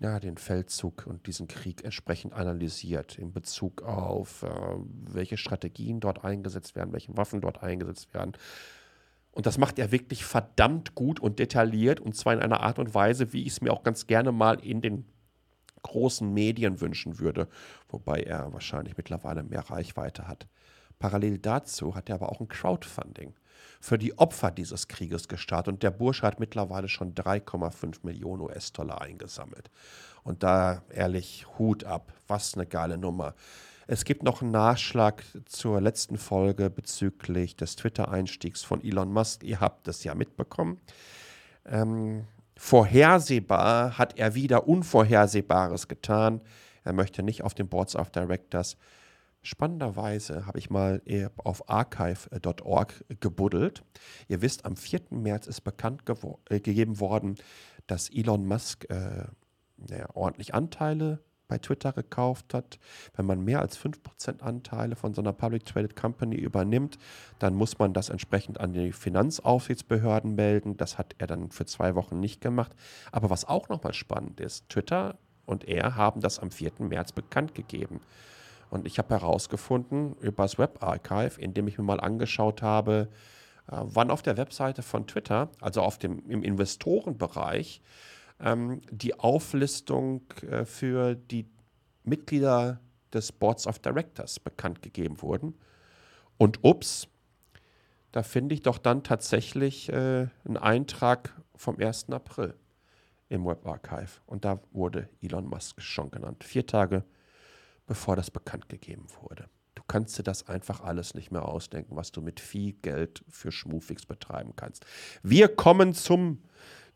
ja, 0.00 0.18
den 0.18 0.38
Feldzug 0.38 1.06
und 1.06 1.26
diesen 1.26 1.46
Krieg 1.46 1.84
entsprechend 1.84 2.32
analysiert 2.32 3.18
in 3.18 3.32
Bezug 3.32 3.82
auf, 3.82 4.42
äh, 4.42 4.48
welche 4.48 5.36
Strategien 5.36 6.00
dort 6.00 6.24
eingesetzt 6.24 6.74
werden, 6.74 6.92
welche 6.92 7.16
Waffen 7.16 7.42
dort 7.42 7.62
eingesetzt 7.62 8.14
werden. 8.14 8.32
Und 9.30 9.46
das 9.46 9.58
macht 9.58 9.78
er 9.78 9.92
wirklich 9.92 10.24
verdammt 10.24 10.94
gut 10.94 11.20
und 11.20 11.38
detailliert 11.38 12.00
und 12.00 12.16
zwar 12.16 12.32
in 12.32 12.40
einer 12.40 12.60
Art 12.60 12.78
und 12.78 12.94
Weise, 12.94 13.32
wie 13.32 13.42
ich 13.42 13.52
es 13.52 13.60
mir 13.60 13.72
auch 13.72 13.82
ganz 13.82 14.06
gerne 14.06 14.32
mal 14.32 14.58
in 14.60 14.80
den 14.80 15.04
großen 15.82 16.32
Medien 16.32 16.80
wünschen 16.80 17.18
würde, 17.18 17.48
wobei 17.88 18.22
er 18.22 18.52
wahrscheinlich 18.52 18.96
mittlerweile 18.96 19.42
mehr 19.42 19.68
Reichweite 19.70 20.28
hat. 20.28 20.46
Parallel 20.98 21.38
dazu 21.38 21.94
hat 21.94 22.08
er 22.08 22.16
aber 22.16 22.30
auch 22.30 22.40
ein 22.40 22.48
Crowdfunding 22.48 23.34
für 23.80 23.98
die 23.98 24.18
Opfer 24.18 24.50
dieses 24.50 24.88
Krieges 24.88 25.26
gestartet 25.26 25.72
und 25.72 25.82
der 25.82 25.90
Bursche 25.90 26.26
hat 26.26 26.38
mittlerweile 26.38 26.88
schon 26.88 27.14
3,5 27.14 28.00
Millionen 28.02 28.42
US-Dollar 28.42 29.00
eingesammelt. 29.00 29.70
Und 30.22 30.42
da 30.42 30.82
ehrlich, 30.90 31.46
Hut 31.58 31.84
ab, 31.84 32.12
was 32.28 32.54
eine 32.54 32.66
geile 32.66 32.98
Nummer. 32.98 33.34
Es 33.86 34.04
gibt 34.04 34.22
noch 34.22 34.42
einen 34.42 34.50
Nachschlag 34.50 35.24
zur 35.46 35.80
letzten 35.80 36.18
Folge 36.18 36.70
bezüglich 36.70 37.56
des 37.56 37.74
Twitter-Einstiegs 37.76 38.62
von 38.62 38.84
Elon 38.84 39.12
Musk. 39.12 39.42
Ihr 39.42 39.60
habt 39.60 39.88
das 39.88 40.04
ja 40.04 40.14
mitbekommen. 40.14 40.78
Ähm, 41.64 42.26
vorhersehbar 42.60 43.96
hat 43.96 44.18
er 44.18 44.34
wieder 44.34 44.68
Unvorhersehbares 44.68 45.88
getan. 45.88 46.42
Er 46.84 46.92
möchte 46.92 47.22
nicht 47.22 47.42
auf 47.42 47.54
den 47.54 47.68
Boards 47.68 47.96
of 47.96 48.10
Directors 48.10 48.76
Spannenderweise 49.42 50.44
habe 50.44 50.58
ich 50.58 50.68
mal 50.68 51.00
auf 51.38 51.68
archive.org 51.70 53.04
gebuddelt. 53.20 53.82
Ihr 54.28 54.42
wisst, 54.42 54.66
am 54.66 54.76
4. 54.76 55.00
März 55.10 55.46
ist 55.46 55.62
bekannt 55.62 56.02
äh, 56.50 56.60
gegeben 56.60 57.00
worden, 57.00 57.36
dass 57.86 58.10
Elon 58.10 58.46
Musk 58.46 58.84
äh, 58.90 59.24
naja, 59.78 60.08
ordentlich 60.12 60.52
Anteile 60.52 61.20
bei 61.50 61.58
Twitter 61.58 61.92
gekauft 61.92 62.54
hat. 62.54 62.78
Wenn 63.16 63.26
man 63.26 63.44
mehr 63.44 63.60
als 63.60 63.76
5% 63.78 64.40
Anteile 64.40 64.96
von 64.96 65.12
so 65.12 65.20
einer 65.20 65.32
Public 65.32 65.66
Traded 65.66 65.96
Company 65.96 66.36
übernimmt, 66.36 66.98
dann 67.40 67.54
muss 67.54 67.78
man 67.78 67.92
das 67.92 68.08
entsprechend 68.08 68.60
an 68.60 68.72
die 68.72 68.92
Finanzaufsichtsbehörden 68.92 70.36
melden. 70.36 70.76
Das 70.76 70.96
hat 70.96 71.16
er 71.18 71.26
dann 71.26 71.50
für 71.50 71.66
zwei 71.66 71.94
Wochen 71.96 72.20
nicht 72.20 72.40
gemacht. 72.40 72.72
Aber 73.10 73.28
was 73.28 73.44
auch 73.44 73.68
nochmal 73.68 73.92
spannend 73.92 74.40
ist, 74.40 74.68
Twitter 74.68 75.18
und 75.44 75.64
er 75.64 75.96
haben 75.96 76.20
das 76.20 76.38
am 76.38 76.52
4. 76.52 76.72
März 76.78 77.12
bekannt 77.12 77.54
gegeben. 77.54 78.00
Und 78.70 78.86
ich 78.86 78.98
habe 78.98 79.12
herausgefunden 79.12 80.14
über 80.20 80.44
das 80.44 80.56
Webarchive, 80.56 81.40
indem 81.40 81.66
ich 81.66 81.76
mir 81.76 81.84
mal 81.84 81.98
angeschaut 81.98 82.62
habe, 82.62 83.08
äh, 83.66 83.76
wann 83.82 84.12
auf 84.12 84.22
der 84.22 84.36
Webseite 84.36 84.82
von 84.82 85.08
Twitter, 85.08 85.48
also 85.60 85.82
auf 85.82 85.98
dem, 85.98 86.22
im 86.30 86.44
Investorenbereich, 86.44 87.82
ähm, 88.40 88.80
die 88.90 89.18
Auflistung 89.18 90.22
äh, 90.42 90.64
für 90.64 91.14
die 91.14 91.46
Mitglieder 92.04 92.80
des 93.12 93.32
Boards 93.32 93.66
of 93.66 93.78
Directors 93.78 94.40
bekannt 94.40 94.82
gegeben 94.82 95.20
wurden. 95.22 95.54
Und 96.38 96.64
ups, 96.64 97.08
da 98.12 98.22
finde 98.22 98.54
ich 98.54 98.62
doch 98.62 98.78
dann 98.78 99.02
tatsächlich 99.02 99.88
äh, 99.90 100.28
einen 100.44 100.56
Eintrag 100.56 101.34
vom 101.54 101.78
1. 101.78 102.10
April 102.10 102.54
im 103.28 103.44
Webarchive. 103.44 104.20
Und 104.26 104.44
da 104.44 104.60
wurde 104.72 105.08
Elon 105.20 105.46
Musk 105.46 105.80
schon 105.80 106.10
genannt. 106.10 106.44
Vier 106.44 106.66
Tage 106.66 107.04
bevor 107.90 108.14
das 108.14 108.30
bekannt 108.30 108.68
gegeben 108.68 109.06
wurde. 109.20 109.48
Du 109.74 109.82
kannst 109.88 110.16
dir 110.16 110.22
das 110.22 110.46
einfach 110.46 110.82
alles 110.82 111.14
nicht 111.14 111.32
mehr 111.32 111.44
ausdenken, 111.44 111.96
was 111.96 112.12
du 112.12 112.22
mit 112.22 112.38
viel 112.38 112.74
Geld 112.74 113.24
für 113.28 113.50
Schmufix 113.50 114.06
betreiben 114.06 114.52
kannst. 114.54 114.86
Wir 115.24 115.48
kommen 115.48 115.92
zum 115.92 116.40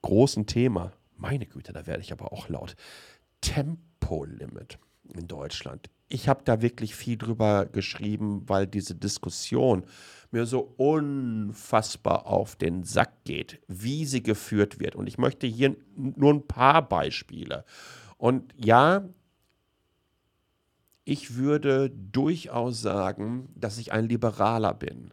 großen 0.03 0.47
Thema. 0.47 0.93
Meine 1.17 1.47
Güte, 1.47 1.73
da 1.73 1.87
werde 1.87 2.03
ich 2.03 2.13
aber 2.13 2.33
auch 2.33 2.49
laut. 2.49 2.77
Tempolimit 3.41 4.79
in 5.13 5.27
Deutschland. 5.29 5.91
Ich 6.09 6.29
habe 6.29 6.43
da 6.45 6.61
wirklich 6.63 6.95
viel 6.95 7.17
drüber 7.17 7.67
geschrieben, 7.67 8.43
weil 8.47 8.67
diese 8.67 8.95
Diskussion 8.95 9.85
mir 10.31 10.47
so 10.47 10.61
unfassbar 10.77 12.27
auf 12.27 12.57
den 12.57 12.85
Sack 12.85 13.25
geht, 13.25 13.61
wie 13.69 14.05
sie 14.05 14.23
geführt 14.23 14.81
wird. 14.81 14.97
Und 14.97 15.07
ich 15.07 15.19
möchte 15.19 15.47
hier 15.47 15.77
nur 15.97 16.35
ein 16.35 16.47
paar 16.47 16.87
Beispiele. 16.87 17.65
Und 18.19 18.53
ja, 18.57 19.09
ich 21.05 21.37
würde 21.37 21.91
durchaus 21.91 22.81
sagen, 22.81 23.49
dass 23.55 23.79
ich 23.79 23.93
ein 23.93 24.09
Liberaler 24.09 24.75
bin. 24.75 25.13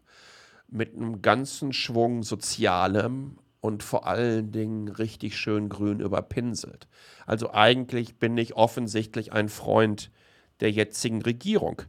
Mit 0.68 0.96
einem 0.96 1.22
ganzen 1.22 1.74
Schwung 1.74 2.24
Sozialem 2.24 3.38
und 3.62 3.84
vor 3.84 4.08
allen 4.08 4.52
Dingen 4.52 4.88
richtig 4.88 5.38
schön 5.38 5.70
grün 5.70 6.00
überpinselt. 6.00 6.88
Also 7.26 7.54
eigentlich 7.54 8.18
bin 8.18 8.38
ich 8.38 8.56
offensichtlich 8.56 9.32
ein 9.32 9.50
Freund 9.50 10.12
der 10.60 10.72
jetzigen 10.72 11.22
Regierung. 11.22 11.84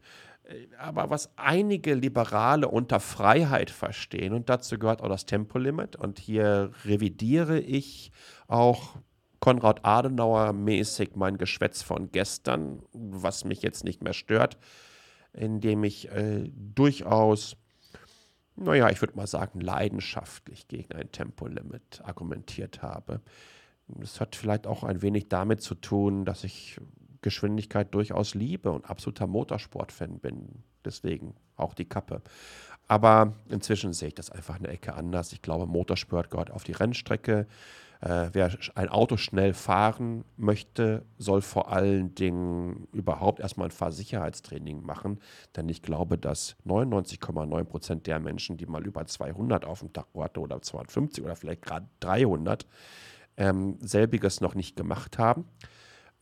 Aber 0.79 1.09
was 1.09 1.31
einige 1.37 1.95
Liberale 1.95 2.69
unter 2.69 3.01
Freiheit 3.01 3.71
verstehen, 3.71 4.35
und 4.35 4.51
dazu 4.51 4.79
gehört 4.79 5.03
auch 5.03 5.09
das 5.09 5.25
Tempolimit, 5.25 5.97
und 5.97 6.19
hier 6.19 6.73
revidiere 6.85 7.59
ich 7.59 8.13
auch 8.49 8.97
Konrad 9.41 9.85
Adenauer 9.85 10.53
mäßig 10.53 11.17
mein 11.17 11.39
Geschwätz 11.39 11.83
von 11.83 12.13
gestern, 12.13 12.83
was 12.93 13.45
mich 13.45 13.63
jetzt 13.63 13.83
nicht 13.83 14.03
mehr 14.03 14.13
stört, 14.13 14.59
indem 15.33 15.85
ich 15.85 16.11
äh, 16.11 16.51
durchaus, 16.55 17.57
naja, 18.57 18.91
ich 18.91 19.01
würde 19.01 19.17
mal 19.17 19.27
sagen, 19.27 19.61
leidenschaftlich 19.61 20.69
gegen 20.69 20.93
ein 20.93 21.11
Tempolimit 21.11 22.03
argumentiert 22.05 22.83
habe. 22.83 23.21
Das 23.89 24.21
hat 24.21 24.37
vielleicht 24.37 24.67
auch 24.67 24.85
ein 24.85 25.03
wenig 25.03 25.29
damit 25.29 25.63
zu 25.63 25.75
tun, 25.75 26.25
dass 26.25 26.45
ich 26.45 26.79
Geschwindigkeit 27.23 27.95
durchaus 27.95 28.35
liebe 28.35 28.71
und 28.71 28.89
absoluter 28.89 29.27
Motorsportfan 29.27 30.19
bin. 30.19 30.65
Deswegen 30.85 31.35
auch 31.57 31.75
die 31.75 31.85
Kappe. 31.85 32.23
Aber 32.89 33.35
inzwischen 33.49 33.93
sehe 33.93 34.09
ich 34.09 34.15
das 34.15 34.31
einfach 34.31 34.57
eine 34.57 34.69
Ecke 34.69 34.95
anders. 34.95 35.33
Ich 35.33 35.41
glaube, 35.41 35.67
Motorsport 35.67 36.31
gehört 36.31 36.51
auf 36.51 36.65
die 36.65 36.73
Rennstrecke. 36.73 37.47
Äh, 38.03 38.31
wer 38.33 38.51
ein 38.75 38.89
Auto 38.89 39.17
schnell 39.17 39.55
fahren 39.55 40.25
möchte, 40.37 41.05
soll 41.19 41.41
vor 41.41 41.71
allen 41.71 42.17
Dingen 42.17 42.89
überhaupt 42.93 43.39
erstmal 43.39 43.69
ein 43.69 43.71
Fahrsicherheitstraining 43.71 44.85
machen, 44.85 45.21
denn 45.55 45.69
ich 45.69 45.83
glaube, 45.83 46.19
dass 46.19 46.57
99,9 46.67 47.65
Prozent 47.65 48.07
der 48.09 48.19
Menschen, 48.19 48.57
die 48.57 48.67
mal 48.67 48.85
über 48.85 49.07
200 49.07 49.65
auf 49.65 49.81
dem 49.81 49.93
Tacho 49.93 50.25
hatten 50.25 50.41
oder 50.41 50.61
250 50.61 51.23
oder 51.23 51.37
vielleicht 51.37 51.63
gerade 51.63 51.87
300, 52.01 52.67
ähm, 53.37 53.79
selbiges 53.81 54.41
noch 54.41 54.57
nicht 54.57 54.75
gemacht 54.75 55.19
haben. 55.19 55.45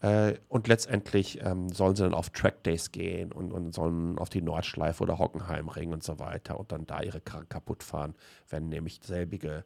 Äh, 0.03 0.35
und 0.49 0.69
letztendlich 0.69 1.43
ähm, 1.43 1.71
sollen 1.71 1.97
sie 1.97 2.03
dann 2.03 2.15
auf 2.15 2.29
Trackdays 2.29 2.93
gehen 2.93 3.33
und, 3.33 3.53
und, 3.53 3.75
sollen 3.75 4.19
auf 4.19 4.29
die 4.29 4.43
Nordschleife 4.43 5.03
oder 5.03 5.19
Hockenheimring 5.19 5.95
und 5.95 6.03
so 6.03 6.19
weiter 6.19 6.61
und 6.61 6.73
dann 6.73 6.87
da 6.87 7.01
ihre 7.01 7.23
Karren 7.23 7.49
kaputt 7.49 7.83
fahren, 7.83 8.15
wenn 8.51 8.69
nämlich 8.69 9.01
selbige 9.03 9.65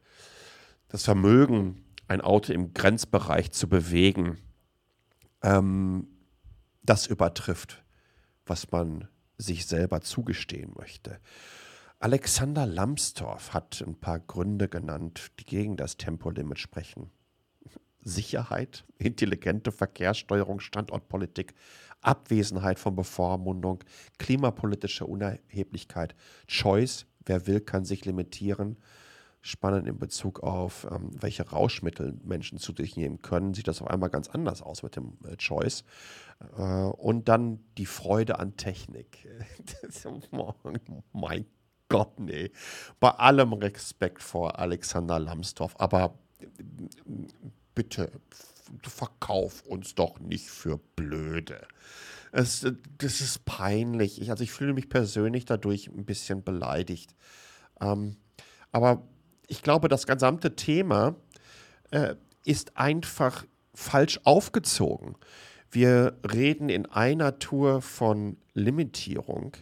das 0.88 1.04
Vermögen 1.04 1.84
ein 2.08 2.20
Auto 2.20 2.52
im 2.52 2.74
Grenzbereich 2.74 3.52
zu 3.52 3.68
bewegen, 3.68 4.38
ähm, 5.42 6.08
das 6.82 7.06
übertrifft, 7.06 7.82
was 8.46 8.70
man 8.70 9.08
sich 9.38 9.66
selber 9.66 10.00
zugestehen 10.00 10.72
möchte. 10.78 11.18
Alexander 11.98 12.66
Lambsdorff 12.66 13.54
hat 13.54 13.82
ein 13.86 13.98
paar 13.98 14.20
Gründe 14.20 14.68
genannt, 14.68 15.30
die 15.40 15.44
gegen 15.44 15.76
das 15.76 15.96
Tempolimit 15.96 16.58
sprechen. 16.58 17.10
Sicherheit, 18.02 18.84
intelligente 18.98 19.72
Verkehrssteuerung, 19.72 20.60
Standortpolitik, 20.60 21.54
Abwesenheit 22.02 22.78
von 22.78 22.94
Bevormundung, 22.94 23.82
klimapolitische 24.18 25.06
Unerheblichkeit, 25.06 26.14
Choice, 26.46 27.06
wer 27.24 27.46
will, 27.46 27.60
kann 27.60 27.86
sich 27.86 28.04
limitieren, 28.04 28.76
spannend 29.44 29.86
in 29.86 29.98
Bezug 29.98 30.42
auf, 30.42 30.86
ähm, 30.90 31.10
welche 31.12 31.46
Rauschmittel 31.46 32.18
Menschen 32.24 32.56
zu 32.58 32.72
sich 32.72 32.96
nehmen 32.96 33.20
können, 33.20 33.52
sieht 33.52 33.68
das 33.68 33.82
auf 33.82 33.88
einmal 33.88 34.08
ganz 34.08 34.30
anders 34.30 34.62
aus 34.62 34.82
mit 34.82 34.96
dem 34.96 35.18
äh, 35.28 35.36
Choice. 35.36 35.84
Äh, 36.56 36.62
und 36.62 37.28
dann 37.28 37.62
die 37.76 37.84
Freude 37.84 38.38
an 38.38 38.56
Technik. 38.56 39.28
mein 41.12 41.44
Gott, 41.90 42.18
nee. 42.18 42.52
Bei 43.00 43.10
allem 43.10 43.52
Respekt 43.52 44.22
vor 44.22 44.58
Alexander 44.58 45.18
Lambsdorff, 45.18 45.74
aber 45.78 46.18
bitte 47.74 48.12
verkauf 48.82 49.60
uns 49.66 49.94
doch 49.94 50.20
nicht 50.20 50.48
für 50.48 50.78
blöde. 50.96 51.66
Es, 52.32 52.66
das 52.96 53.20
ist 53.20 53.44
peinlich. 53.44 54.22
Ich, 54.22 54.30
also 54.30 54.42
ich 54.42 54.52
fühle 54.52 54.72
mich 54.72 54.88
persönlich 54.88 55.44
dadurch 55.44 55.88
ein 55.88 56.06
bisschen 56.06 56.42
beleidigt. 56.42 57.14
Ähm, 57.78 58.16
aber 58.72 59.06
ich 59.46 59.62
glaube, 59.62 59.88
das 59.88 60.06
gesamte 60.06 60.56
Thema 60.56 61.14
äh, 61.90 62.14
ist 62.44 62.76
einfach 62.76 63.44
falsch 63.74 64.20
aufgezogen. 64.24 65.16
Wir 65.70 66.16
reden 66.30 66.68
in 66.68 66.86
einer 66.86 67.38
Tour 67.38 67.82
von 67.82 68.36
Limitierung, 68.52 69.56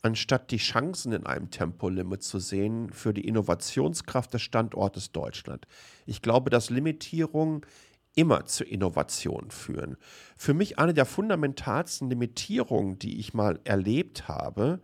anstatt 0.00 0.50
die 0.50 0.56
Chancen 0.56 1.12
in 1.12 1.26
einem 1.26 1.50
Tempolimit 1.50 2.22
zu 2.22 2.38
sehen 2.38 2.90
für 2.90 3.12
die 3.12 3.26
Innovationskraft 3.26 4.32
des 4.32 4.42
Standortes 4.42 5.12
Deutschland. 5.12 5.66
Ich 6.06 6.22
glaube, 6.22 6.48
dass 6.48 6.70
Limitierungen 6.70 7.60
immer 8.14 8.46
zu 8.46 8.64
Innovationen 8.64 9.50
führen. 9.50 9.96
Für 10.36 10.54
mich 10.54 10.78
eine 10.78 10.94
der 10.94 11.04
fundamentalsten 11.06 12.08
Limitierungen, 12.08 12.98
die 12.98 13.20
ich 13.20 13.34
mal 13.34 13.60
erlebt 13.64 14.28
habe, 14.28 14.80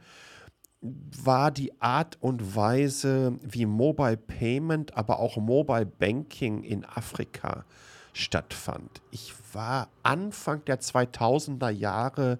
war 0.80 1.50
die 1.50 1.80
Art 1.80 2.18
und 2.21 2.54
Weise, 2.54 3.38
wie 3.42 3.66
Mobile 3.66 4.16
Payment, 4.16 4.97
aber 4.97 5.18
auch 5.18 5.37
Mobile 5.37 5.87
Banking 5.87 6.62
in 6.62 6.85
Afrika 6.85 7.64
stattfand. 8.12 9.02
Ich 9.11 9.35
war 9.52 9.88
Anfang 10.02 10.64
der 10.64 10.80
2000er 10.80 11.71
Jahre 11.71 12.38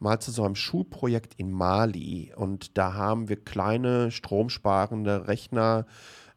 mal 0.00 0.20
zu 0.20 0.30
so 0.30 0.44
einem 0.44 0.54
Schulprojekt 0.54 1.34
in 1.36 1.50
Mali 1.50 2.32
und 2.34 2.78
da 2.78 2.94
haben 2.94 3.28
wir 3.28 3.36
kleine 3.36 4.10
stromsparende 4.10 5.28
Rechner 5.28 5.86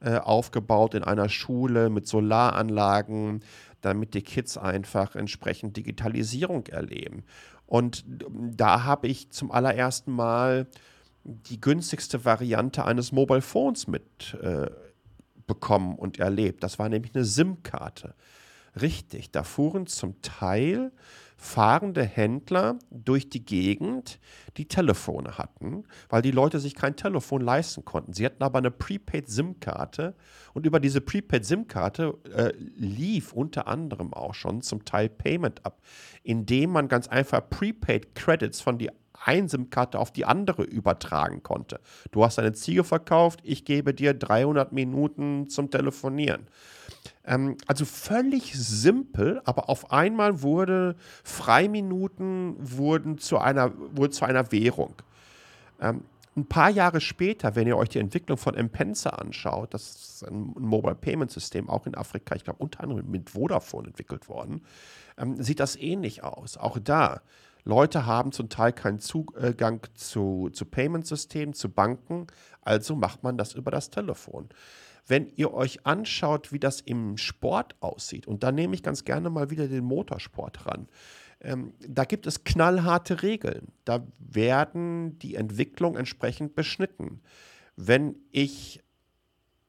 äh, 0.02 0.18
aufgebaut 0.18 0.96
in 0.96 1.04
einer 1.04 1.30
Schule 1.30 1.90
mit 1.90 2.08
Solaranlagen, 2.08 3.44
damit 3.82 4.14
die 4.14 4.24
Kids 4.24 4.58
einfach 4.58 5.16
entsprechend 5.16 5.78
Digitalisierung 5.78 6.68
erleben. 6.68 7.24
Und 7.68 8.04
da 8.08 8.84
habe 8.84 9.08
ich 9.08 9.30
zum 9.30 9.52
allerersten 9.52 10.12
Mal 10.12 10.68
die 11.24 11.62
günstigste 11.62 12.26
Variante 12.26 12.86
eines 12.86 13.12
Mobile 13.12 13.42
Phones 13.42 13.88
mit 13.88 14.38
äh, 14.42 14.70
und 15.96 16.20
erlebt. 16.20 16.64
Das 16.64 16.80
war 16.80 16.90
nämlich 16.90 17.14
eine 17.14 17.26
SIM-Karte. 17.26 18.16
Richtig, 18.80 19.32
da 19.32 19.44
fuhren 19.44 19.86
zum 19.88 20.22
Teil 20.22 20.92
fahrende 21.42 22.04
Händler 22.04 22.78
durch 22.92 23.28
die 23.28 23.44
Gegend, 23.44 24.20
die 24.58 24.68
Telefone 24.68 25.40
hatten, 25.40 25.86
weil 26.08 26.22
die 26.22 26.30
Leute 26.30 26.60
sich 26.60 26.76
kein 26.76 26.96
Telefon 26.96 27.42
leisten 27.42 27.84
konnten. 27.84 28.14
Sie 28.14 28.24
hatten 28.24 28.44
aber 28.44 28.60
eine 28.60 28.70
Prepaid-SIM-Karte 28.70 30.14
und 30.54 30.68
über 30.68 30.80
diese 30.80 31.02
Prepaid-SIM-Karte 31.02 32.14
äh, 32.32 32.54
lief 32.78 33.34
unter 33.34 33.68
anderem 33.68 34.14
auch 34.14 34.36
schon 34.36 34.62
zum 34.62 34.86
Teil 34.86 35.10
Payment 35.10 35.66
ab, 35.66 35.82
indem 36.22 36.74
man 36.74 36.88
ganz 36.88 37.08
einfach 37.08 37.50
Prepaid-Credits 37.50 38.62
von 38.62 38.78
die 38.78 38.92
einen 39.26 39.50
SIM-Karte 39.50 39.98
auf 39.98 40.12
die 40.12 40.26
andere 40.26 40.62
übertragen 40.62 41.42
konnte. 41.42 41.80
Du 42.12 42.24
hast 42.24 42.38
eine 42.38 42.54
Ziege 42.54 42.84
verkauft, 42.84 43.40
ich 43.44 43.66
gebe 43.66 43.96
dir 43.96 44.14
300 44.14 44.74
Minuten 44.74 45.50
zum 45.50 45.72
Telefonieren. 45.72 46.48
Ähm, 47.26 47.58
also 47.68 47.86
völlig 47.86 48.54
simpel, 48.54 49.42
aber 49.46 49.70
auf 49.70 49.92
einmal 49.92 50.42
wurde 50.42 50.96
Freiminuten 51.24 52.56
wurden 52.60 53.18
zu 53.18 53.38
einer, 53.38 53.74
wurden 53.96 54.14
zu 54.14 54.26
einer 54.26 54.52
Währung. 54.52 54.96
Ähm, 55.80 56.04
ein 56.36 56.46
paar 56.46 56.70
Jahre 56.70 57.02
später, 57.02 57.56
wenn 57.56 57.68
ihr 57.68 57.76
euch 57.76 57.90
die 57.90 58.00
Entwicklung 58.00 58.38
von 58.38 58.56
M-Pensa 58.56 59.10
anschaut, 59.10 59.74
das 59.74 59.96
ist 59.96 60.28
ein 60.28 60.54
Mobile 60.58 60.96
Payment 60.96 61.30
System, 61.30 61.70
auch 61.70 61.86
in 61.86 61.96
Afrika, 61.96 62.36
ich 62.36 62.46
glaube 62.46 62.64
unter 62.64 62.82
anderem 62.82 63.10
mit 63.12 63.32
Vodafone 63.32 63.88
entwickelt 63.88 64.30
worden, 64.30 64.62
ähm, 65.18 65.42
sieht 65.42 65.60
das 65.60 65.76
ähnlich 65.76 66.24
aus. 66.24 66.58
Auch 66.58 66.80
da 66.80 67.22
Leute 67.64 68.06
haben 68.06 68.32
zum 68.32 68.50
Teil 68.50 68.72
keinen 68.74 69.00
Zugang 69.00 69.82
zu, 69.94 70.50
zu 70.52 70.66
Payment-Systemen, 70.66 71.54
zu 71.54 71.70
Banken, 71.70 72.28
also 72.62 72.96
macht 72.96 73.24
man 73.24 73.38
das 73.38 73.54
über 73.54 73.70
das 73.70 73.90
Telefon. 73.90 74.50
Wenn 75.08 75.30
ihr 75.36 75.54
euch 75.54 75.86
anschaut, 75.86 76.52
wie 76.52 76.60
das 76.60 76.82
im 76.82 77.18
Sport 77.18 77.76
aussieht, 77.82 78.28
und 78.28 78.44
da 78.44 78.52
nehme 78.52 78.76
ich 78.76 78.84
ganz 78.84 79.04
gerne 79.04 79.30
mal 79.30 79.50
wieder 79.50 79.68
den 79.68 79.84
Motorsport 79.84 80.66
ran, 80.66 80.88
ähm, 81.42 81.74
da 81.80 82.06
gibt 82.06 82.28
es 82.28 82.44
knallharte 82.44 83.24
Regeln. 83.24 83.72
Da 83.84 84.06
werden 84.20 85.18
die 85.20 85.36
Entwicklungen 85.36 85.98
entsprechend 85.98 86.56
beschnitten. 86.56 87.22
Wenn 87.76 88.16
ich 88.32 88.82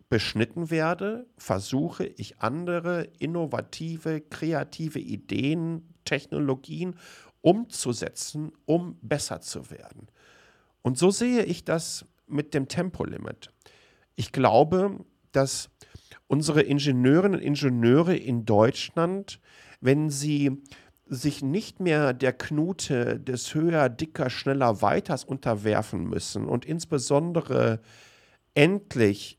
beschnitten 0.09 0.71
werde, 0.71 1.27
versuche 1.39 2.05
ich 2.05 2.41
andere 2.41 3.09
innovative, 3.19 4.21
kreative 4.21 4.99
Ideen, 4.99 5.95
Technologien 6.05 6.97
umzusetzen, 7.41 8.53
um 8.67 8.99
besser 9.01 9.41
zu 9.41 9.71
werden. 9.71 10.09
Und 10.83 10.99
so 10.99 11.11
sehe 11.11 11.45
ich 11.45 11.65
das 11.65 12.05
mit 12.27 12.53
dem 12.53 12.69
Tempolimit. 12.69 13.51
Ich 14.15 14.33
glaube, 14.33 15.05
dass 15.33 15.71
unsere 16.27 16.63
Ingenieurinnen 16.63 17.41
und 17.41 17.47
Ingenieure 17.47 18.17
in 18.17 18.45
Deutschland, 18.45 19.41
wenn 19.81 20.11
sie 20.11 20.63
sich 21.07 21.43
nicht 21.43 21.81
mehr 21.81 22.15
der 22.15 22.33
Knute 22.33 23.21
des 23.21 23.55
höher, 23.55 23.89
dicker, 23.89 24.31
schneller, 24.31 24.81
weiters 24.81 25.25
unterwerfen 25.25 26.09
müssen 26.09 26.47
und 26.47 26.65
insbesondere 26.65 27.81
endlich 28.55 29.39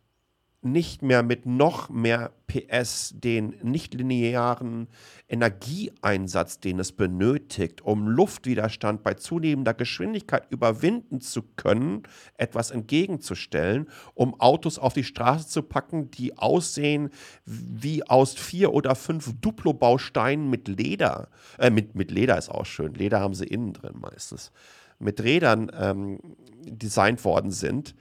nicht 0.63 1.01
mehr 1.01 1.23
mit 1.23 1.45
noch 1.45 1.89
mehr 1.89 2.31
PS 2.47 3.13
den 3.15 3.55
nichtlinearen 3.63 4.87
Energieeinsatz, 5.27 6.59
den 6.59 6.79
es 6.79 6.91
benötigt, 6.91 7.81
um 7.81 8.07
Luftwiderstand 8.07 9.03
bei 9.03 9.15
zunehmender 9.15 9.73
Geschwindigkeit 9.73 10.45
überwinden 10.49 11.21
zu 11.21 11.43
können, 11.55 12.03
etwas 12.37 12.71
entgegenzustellen, 12.71 13.89
um 14.13 14.39
Autos 14.39 14.77
auf 14.77 14.93
die 14.93 15.03
Straße 15.03 15.47
zu 15.47 15.63
packen, 15.63 16.11
die 16.11 16.37
aussehen 16.37 17.09
wie 17.45 18.07
aus 18.07 18.33
vier 18.35 18.73
oder 18.73 18.95
fünf 18.95 19.33
Duplo-Bausteinen 19.41 20.49
mit 20.49 20.67
Leder. 20.67 21.29
Äh, 21.57 21.69
mit, 21.69 21.95
mit 21.95 22.11
Leder 22.11 22.37
ist 22.37 22.49
auch 22.49 22.65
schön. 22.65 22.93
Leder 22.93 23.19
haben 23.19 23.33
sie 23.33 23.47
innen 23.47 23.73
drin 23.73 23.95
meistens. 23.99 24.51
Mit 24.99 25.21
Rädern 25.21 25.71
ähm, 25.77 26.19
designt 26.65 27.25
worden 27.25 27.51
sind. 27.51 27.95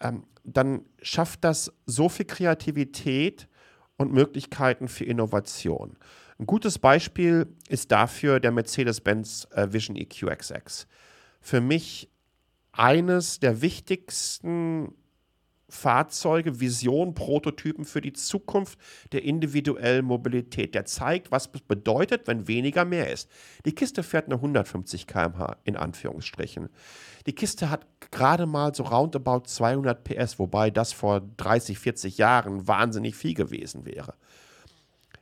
Ähm, 0.00 0.24
dann 0.44 0.84
schafft 1.02 1.44
das 1.44 1.72
so 1.86 2.08
viel 2.08 2.26
Kreativität 2.26 3.48
und 3.96 4.12
Möglichkeiten 4.12 4.88
für 4.88 5.04
Innovation. 5.04 5.96
Ein 6.38 6.46
gutes 6.46 6.78
Beispiel 6.78 7.46
ist 7.68 7.90
dafür 7.90 8.40
der 8.40 8.52
Mercedes-Benz 8.52 9.48
äh, 9.52 9.72
Vision 9.72 9.96
EQXX. 9.96 10.86
Für 11.40 11.60
mich 11.60 12.10
eines 12.72 13.40
der 13.40 13.62
wichtigsten 13.62 14.92
Fahrzeuge, 15.68 16.60
Visionen, 16.60 17.14
Prototypen 17.14 17.84
für 17.84 18.00
die 18.00 18.12
Zukunft 18.12 18.78
der 19.12 19.24
individuellen 19.24 20.04
Mobilität. 20.04 20.74
Der 20.74 20.84
zeigt, 20.84 21.32
was 21.32 21.50
es 21.52 21.60
bedeutet, 21.60 22.26
wenn 22.26 22.46
weniger 22.46 22.84
mehr 22.84 23.12
ist. 23.12 23.28
Die 23.64 23.74
Kiste 23.74 24.02
fährt 24.02 24.26
eine 24.26 24.36
150 24.36 25.06
km/h 25.06 25.56
in 25.64 25.76
Anführungsstrichen. 25.76 26.68
Die 27.26 27.34
Kiste 27.34 27.68
hat 27.70 27.86
gerade 28.12 28.46
mal 28.46 28.74
so 28.74 28.84
roundabout 28.84 29.46
200 29.46 30.04
PS, 30.04 30.38
wobei 30.38 30.70
das 30.70 30.92
vor 30.92 31.20
30, 31.36 31.78
40 31.78 32.18
Jahren 32.18 32.68
wahnsinnig 32.68 33.16
viel 33.16 33.34
gewesen 33.34 33.84
wäre. 33.84 34.14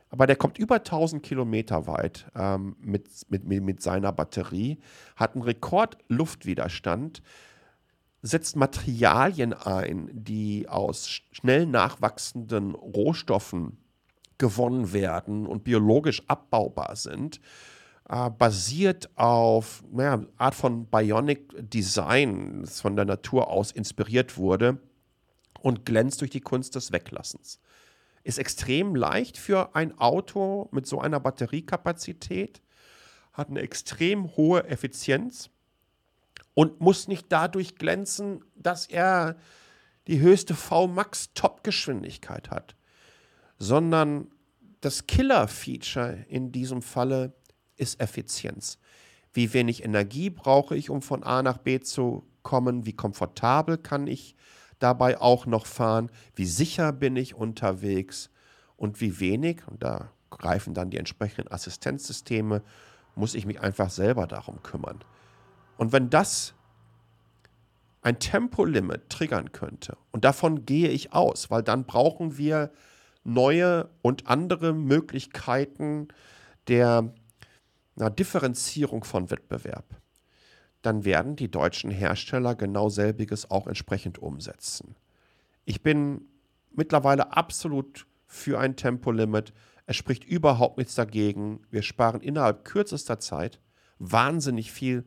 Aber 0.09 0.27
der 0.27 0.35
kommt 0.35 0.59
über 0.59 0.75
1000 0.75 1.23
Kilometer 1.23 1.87
weit 1.87 2.27
ähm, 2.35 2.75
mit, 2.79 3.09
mit, 3.29 3.45
mit 3.45 3.81
seiner 3.81 4.11
Batterie, 4.11 4.77
hat 5.15 5.33
einen 5.33 5.41
Rekordluftwiderstand, 5.41 7.21
setzt 8.25 8.55
Materialien 8.55 9.53
ein, 9.53 10.09
die 10.11 10.67
aus 10.67 11.07
schnell 11.31 11.67
nachwachsenden 11.67 12.73
Rohstoffen 12.73 13.77
gewonnen 14.39 14.93
werden 14.93 15.45
und 15.45 15.63
biologisch 15.63 16.23
abbaubar 16.27 16.95
sind, 16.95 17.39
äh, 18.09 18.31
basiert 18.31 19.15
auf 19.15 19.83
naja, 19.91 20.25
Art 20.37 20.55
von 20.55 20.87
Bionic 20.87 21.53
Design, 21.69 22.61
das 22.61 22.81
von 22.81 22.95
der 22.95 23.05
Natur 23.05 23.49
aus 23.49 23.71
inspiriert 23.71 24.37
wurde 24.37 24.79
und 25.61 25.85
glänzt 25.85 26.21
durch 26.21 26.31
die 26.31 26.41
Kunst 26.41 26.73
des 26.75 26.91
Weglassens. 26.91 27.59
Ist 28.23 28.39
extrem 28.39 28.95
leicht 28.95 29.37
für 29.37 29.75
ein 29.75 29.97
Auto 29.99 30.67
mit 30.71 30.87
so 30.87 30.99
einer 30.99 31.19
Batteriekapazität, 31.19 32.63
hat 33.33 33.49
eine 33.49 33.61
extrem 33.61 34.35
hohe 34.35 34.65
Effizienz 34.65 35.51
und 36.55 36.81
muss 36.81 37.07
nicht 37.07 37.27
dadurch 37.29 37.75
glänzen, 37.75 38.43
dass 38.55 38.87
er 38.87 39.35
die 40.07 40.19
höchste 40.19 40.55
VMAX 40.55 41.33
Top-Geschwindigkeit 41.33 42.49
hat, 42.49 42.75
sondern 43.59 44.31
das 44.81 45.05
Killer-Feature 45.05 46.25
in 46.27 46.51
diesem 46.51 46.81
Falle 46.81 47.33
ist 47.75 47.99
Effizienz. 47.99 48.79
Wie 49.33 49.53
wenig 49.53 49.83
Energie 49.83 50.29
brauche 50.29 50.75
ich, 50.75 50.89
um 50.89 51.01
von 51.01 51.23
A 51.23 51.43
nach 51.43 51.57
B 51.57 51.79
zu 51.79 52.25
kommen? 52.43 52.85
Wie 52.85 52.93
komfortabel 52.93 53.77
kann 53.77 54.07
ich 54.07 54.35
dabei 54.79 55.19
auch 55.19 55.45
noch 55.45 55.65
fahren? 55.65 56.09
Wie 56.35 56.45
sicher 56.45 56.93
bin 56.93 57.15
ich 57.15 57.35
unterwegs? 57.35 58.29
Und 58.77 59.01
wie 59.01 59.19
wenig, 59.19 59.67
und 59.67 59.83
da 59.83 60.11
greifen 60.29 60.73
dann 60.73 60.89
die 60.89 60.97
entsprechenden 60.97 61.51
Assistenzsysteme, 61.51 62.61
muss 63.15 63.35
ich 63.35 63.45
mich 63.45 63.61
einfach 63.61 63.89
selber 63.89 64.27
darum 64.27 64.61
kümmern. 64.63 64.99
Und 65.77 65.91
wenn 65.91 66.09
das 66.09 66.53
ein 68.01 68.19
Tempolimit 68.19 69.09
triggern 69.09 69.51
könnte, 69.51 69.97
und 70.11 70.25
davon 70.25 70.65
gehe 70.65 70.89
ich 70.89 71.13
aus, 71.13 71.49
weil 71.49 71.63
dann 71.63 71.85
brauchen 71.85 72.37
wir 72.37 72.71
neue 73.23 73.89
und 74.01 74.27
andere 74.27 74.73
Möglichkeiten 74.73 76.07
der 76.67 77.13
na, 77.95 78.09
Differenzierung 78.09 79.03
von 79.03 79.31
Wettbewerb, 79.31 79.85
dann 80.81 81.03
werden 81.03 81.35
die 81.35 81.49
deutschen 81.49 81.89
Hersteller 81.89 82.53
genau 82.53 82.89
selbiges 82.89 83.49
auch 83.49 83.65
entsprechend 83.65 84.19
umsetzen. 84.19 84.95
Ich 85.65 85.81
bin 85.81 86.27
mittlerweile 86.71 87.35
absolut 87.35 88.05
für 88.27 88.59
ein 88.59 88.75
Tempolimit. 88.75 89.53
Es 89.87 89.95
spricht 89.95 90.23
überhaupt 90.23 90.77
nichts 90.77 90.93
dagegen. 90.93 91.61
Wir 91.71 91.81
sparen 91.81 92.21
innerhalb 92.21 92.65
kürzester 92.65 93.19
Zeit 93.19 93.59
wahnsinnig 93.97 94.71
viel 94.71 95.05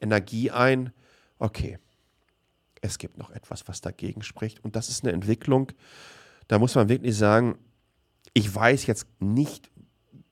Energie 0.00 0.50
ein. 0.50 0.92
Okay, 1.38 1.78
es 2.80 2.98
gibt 2.98 3.18
noch 3.18 3.30
etwas, 3.30 3.68
was 3.68 3.80
dagegen 3.80 4.22
spricht. 4.22 4.64
Und 4.64 4.76
das 4.76 4.88
ist 4.88 5.04
eine 5.04 5.12
Entwicklung, 5.12 5.72
da 6.48 6.58
muss 6.58 6.74
man 6.74 6.88
wirklich 6.88 7.16
sagen, 7.16 7.58
ich 8.34 8.52
weiß 8.52 8.86
jetzt 8.86 9.06
nicht, 9.20 9.70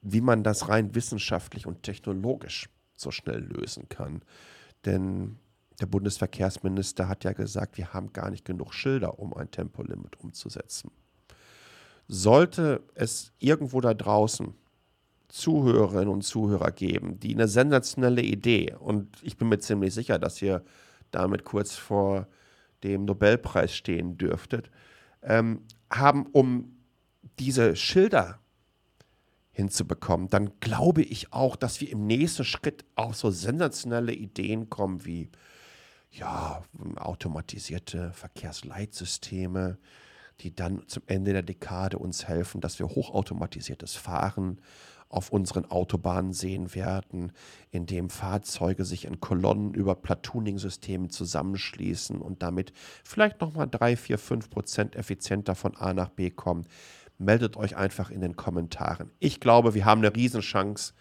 wie 0.03 0.21
man 0.21 0.43
das 0.43 0.69
rein 0.69 0.95
wissenschaftlich 0.95 1.67
und 1.67 1.83
technologisch 1.83 2.69
so 2.97 3.11
schnell 3.11 3.41
lösen 3.41 3.89
kann. 3.89 4.23
Denn 4.85 5.39
der 5.81 5.87
Bundesverkehrsminister 5.87 7.09
hat 7.09 7.23
ja 7.23 7.33
gesagt, 7.33 7.79
wir 7.79 7.93
haben 7.93 8.13
gar 8.13 8.31
nicht 8.31 8.45
genug 8.45 8.75
Schilder, 8.75 9.19
um 9.19 9.33
ein 9.35 9.51
Tempolimit 9.51 10.19
umzusetzen. 10.19 10.91
Sollte 12.09 12.83
es 12.95 13.33
irgendwo 13.39 13.81
da 13.81 13.95
draußen 13.95 14.55
Zuhörerinnen 15.29 16.09
und 16.09 16.23
Zuhörer 16.23 16.71
geben, 16.71 17.21
die 17.21 17.35
eine 17.35 17.49
sensationelle 17.49 18.23
Idee, 18.23 18.75
und 18.79 19.17
ich 19.23 19.37
bin 19.37 19.49
mir 19.49 19.59
ziemlich 19.59 19.95
sicher, 19.95 20.19
dass 20.19 20.41
ihr 20.41 20.65
damit 21.11 21.45
kurz 21.45 21.75
vor 21.75 22.27
dem 22.83 23.05
Nobelpreis 23.05 23.75
stehen 23.75 24.17
dürftet, 24.17 24.71
ähm, 25.23 25.63
haben, 25.91 26.27
um 26.27 26.77
diese 27.39 27.77
Schilder 27.77 28.39
hinzubekommen, 29.51 30.29
dann 30.29 30.53
glaube 30.61 31.03
ich 31.03 31.33
auch, 31.33 31.57
dass 31.57 31.81
wir 31.81 31.91
im 31.91 32.07
nächsten 32.07 32.45
Schritt 32.45 32.85
auch 32.95 33.15
so 33.15 33.31
sensationelle 33.31 34.13
Ideen 34.13 34.71
kommen 34.71 35.05
wie 35.05 35.31
ja, 36.13 36.63
automatisierte 36.97 38.13
Verkehrsleitsysteme, 38.13 39.79
die 40.41 40.55
dann 40.55 40.87
zum 40.87 41.03
Ende 41.07 41.33
der 41.33 41.43
Dekade 41.43 41.99
uns 41.99 42.29
helfen, 42.29 42.61
dass 42.61 42.79
wir 42.79 42.87
hochautomatisiertes 42.87 43.97
Fahren 43.97 44.61
auf 45.09 45.31
unseren 45.31 45.65
Autobahnen 45.71 46.33
sehen 46.33 46.75
werden, 46.75 47.33
in 47.71 47.87
dem 47.87 48.11
Fahrzeuge 48.11 48.85
sich 48.85 49.07
in 49.07 49.21
Kolonnen 49.21 49.73
über 49.73 49.95
Platooning-Systemen 49.95 51.11
zusammenschließen 51.11 52.21
und 52.21 52.43
damit 52.43 52.73
vielleicht 53.05 53.41
nochmal 53.41 53.69
3, 53.69 53.97
4, 53.97 54.19
5 54.19 54.51
Prozent 54.51 54.97
effizienter 54.97 55.55
von 55.55 55.77
A 55.77 55.95
nach 55.95 56.11
B 56.11 56.31
kommen. 56.31 56.67
Meldet 57.17 57.57
euch 57.57 57.77
einfach 57.77 58.11
in 58.11 58.21
den 58.21 58.37
Kommentaren. 58.37 59.11
Ich 59.19 59.41
glaube, 59.41 59.75
wir 59.75 59.85
haben 59.85 60.01
eine 60.05 60.15
Riesenchance, 60.15 60.93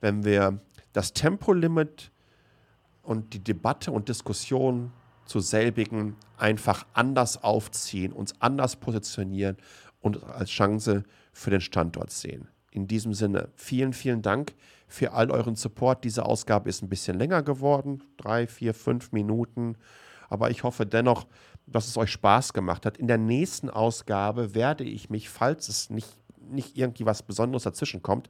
wenn 0.00 0.24
wir 0.24 0.60
das 0.92 1.12
Tempolimit 1.12 2.12
und 3.02 3.32
die 3.32 3.42
Debatte 3.42 3.90
und 3.90 4.08
Diskussion 4.08 4.92
zu 5.24 5.40
selbigen 5.40 6.16
einfach 6.36 6.86
anders 6.92 7.42
aufziehen, 7.42 8.12
uns 8.12 8.40
anders 8.40 8.76
positionieren 8.76 9.56
und 10.00 10.22
als 10.22 10.50
Chance 10.50 11.04
für 11.32 11.50
den 11.50 11.60
Standort 11.60 12.10
sehen. 12.10 12.48
In 12.76 12.86
diesem 12.86 13.14
Sinne, 13.14 13.48
vielen, 13.54 13.94
vielen 13.94 14.20
Dank 14.20 14.54
für 14.86 15.12
all 15.12 15.30
euren 15.30 15.56
Support. 15.56 16.04
Diese 16.04 16.26
Ausgabe 16.26 16.68
ist 16.68 16.82
ein 16.82 16.90
bisschen 16.90 17.18
länger 17.18 17.42
geworden, 17.42 18.04
drei, 18.18 18.46
vier, 18.46 18.74
fünf 18.74 19.12
Minuten. 19.12 19.76
Aber 20.28 20.50
ich 20.50 20.62
hoffe 20.62 20.84
dennoch, 20.84 21.26
dass 21.66 21.88
es 21.88 21.96
euch 21.96 22.12
Spaß 22.12 22.52
gemacht 22.52 22.84
hat. 22.84 22.98
In 22.98 23.06
der 23.06 23.16
nächsten 23.16 23.70
Ausgabe 23.70 24.54
werde 24.54 24.84
ich 24.84 25.08
mich, 25.08 25.30
falls 25.30 25.70
es 25.70 25.88
nicht, 25.88 26.08
nicht 26.50 26.76
irgendwie 26.76 27.06
was 27.06 27.22
Besonderes 27.22 27.62
dazwischen 27.62 28.02
kommt, 28.02 28.28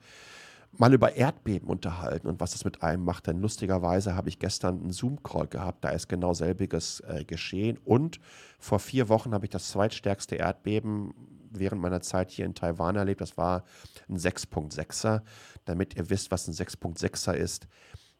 mal 0.78 0.92
über 0.92 1.16
Erdbeben 1.16 1.68
unterhalten 1.68 2.26
und 2.26 2.40
was 2.40 2.54
es 2.54 2.64
mit 2.64 2.82
einem 2.82 3.04
macht. 3.04 3.26
Denn 3.26 3.40
lustigerweise 3.40 4.14
habe 4.14 4.28
ich 4.28 4.38
gestern 4.38 4.80
einen 4.80 4.90
Zoom-Call 4.90 5.48
gehabt, 5.48 5.84
da 5.84 5.90
ist 5.90 6.08
genau 6.08 6.34
selbiges 6.34 7.00
äh, 7.00 7.24
geschehen. 7.24 7.78
Und 7.84 8.20
vor 8.58 8.78
vier 8.78 9.08
Wochen 9.08 9.32
habe 9.32 9.46
ich 9.46 9.50
das 9.50 9.70
zweitstärkste 9.70 10.36
Erdbeben 10.36 11.14
während 11.50 11.80
meiner 11.80 12.00
Zeit 12.00 12.30
hier 12.30 12.44
in 12.46 12.54
Taiwan 12.54 12.96
erlebt. 12.96 13.20
Das 13.20 13.36
war 13.36 13.64
ein 14.08 14.16
6.6er. 14.16 15.22
Damit 15.64 15.96
ihr 15.96 16.10
wisst, 16.10 16.30
was 16.30 16.48
ein 16.48 16.54
6.6er 16.54 17.32
ist. 17.32 17.66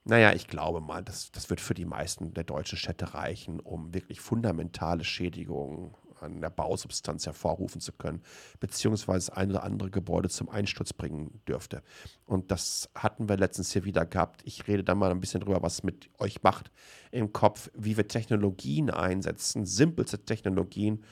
Naja, 0.04 0.32
ich 0.32 0.46
glaube 0.46 0.80
mal, 0.80 1.02
das, 1.02 1.32
das 1.32 1.50
wird 1.50 1.60
für 1.60 1.74
die 1.74 1.84
meisten 1.84 2.32
der 2.32 2.44
deutschen 2.44 2.78
Städte 2.78 3.14
reichen, 3.14 3.58
um 3.58 3.92
wirklich 3.92 4.20
fundamentale 4.20 5.02
Schädigungen 5.02 5.94
an 6.20 6.40
der 6.40 6.50
Bausubstanz 6.50 7.26
hervorrufen 7.26 7.81
zu 7.81 7.92
können, 7.92 8.22
beziehungsweise 8.61 9.37
ein 9.37 9.50
oder 9.50 9.62
andere 9.62 9.90
Gebäude 9.90 10.29
zum 10.29 10.48
Einsturz 10.48 10.92
bringen 10.92 11.40
dürfte. 11.48 11.83
Und 12.24 12.50
das 12.50 12.88
hatten 12.94 13.29
wir 13.29 13.37
letztens 13.37 13.72
hier 13.72 13.85
wieder 13.85 14.07
gehabt. 14.07 14.42
Ich 14.44 14.66
rede 14.66 14.85
da 14.85 14.94
mal 14.94 15.11
ein 15.11 15.20
bisschen 15.20 15.40
drüber, 15.40 15.62
was 15.62 15.83
mit 15.83 16.11
euch 16.18 16.42
macht 16.42 16.70
im 17.11 17.33
Kopf, 17.33 17.70
wie 17.74 17.96
wir 17.96 18.09
Technologien 18.09 18.90
einsetzen, 18.90 19.64
simpelste 19.64 20.24
Technologien, 20.24 21.05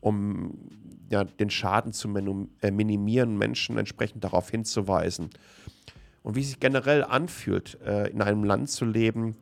um 0.00 0.58
ja, 1.10 1.24
den 1.24 1.50
Schaden 1.50 1.92
zu 1.92 2.08
äh, 2.60 2.70
minimieren, 2.70 3.38
Menschen 3.38 3.78
entsprechend 3.78 4.24
darauf 4.24 4.50
hinzuweisen. 4.50 5.30
Und 6.22 6.36
wie 6.36 6.40
es 6.40 6.48
sich 6.48 6.60
generell 6.60 7.04
anfühlt, 7.04 7.78
äh, 7.84 8.08
in 8.08 8.22
einem 8.22 8.44
Land 8.44 8.70
zu 8.70 8.84
leben, 8.84 9.36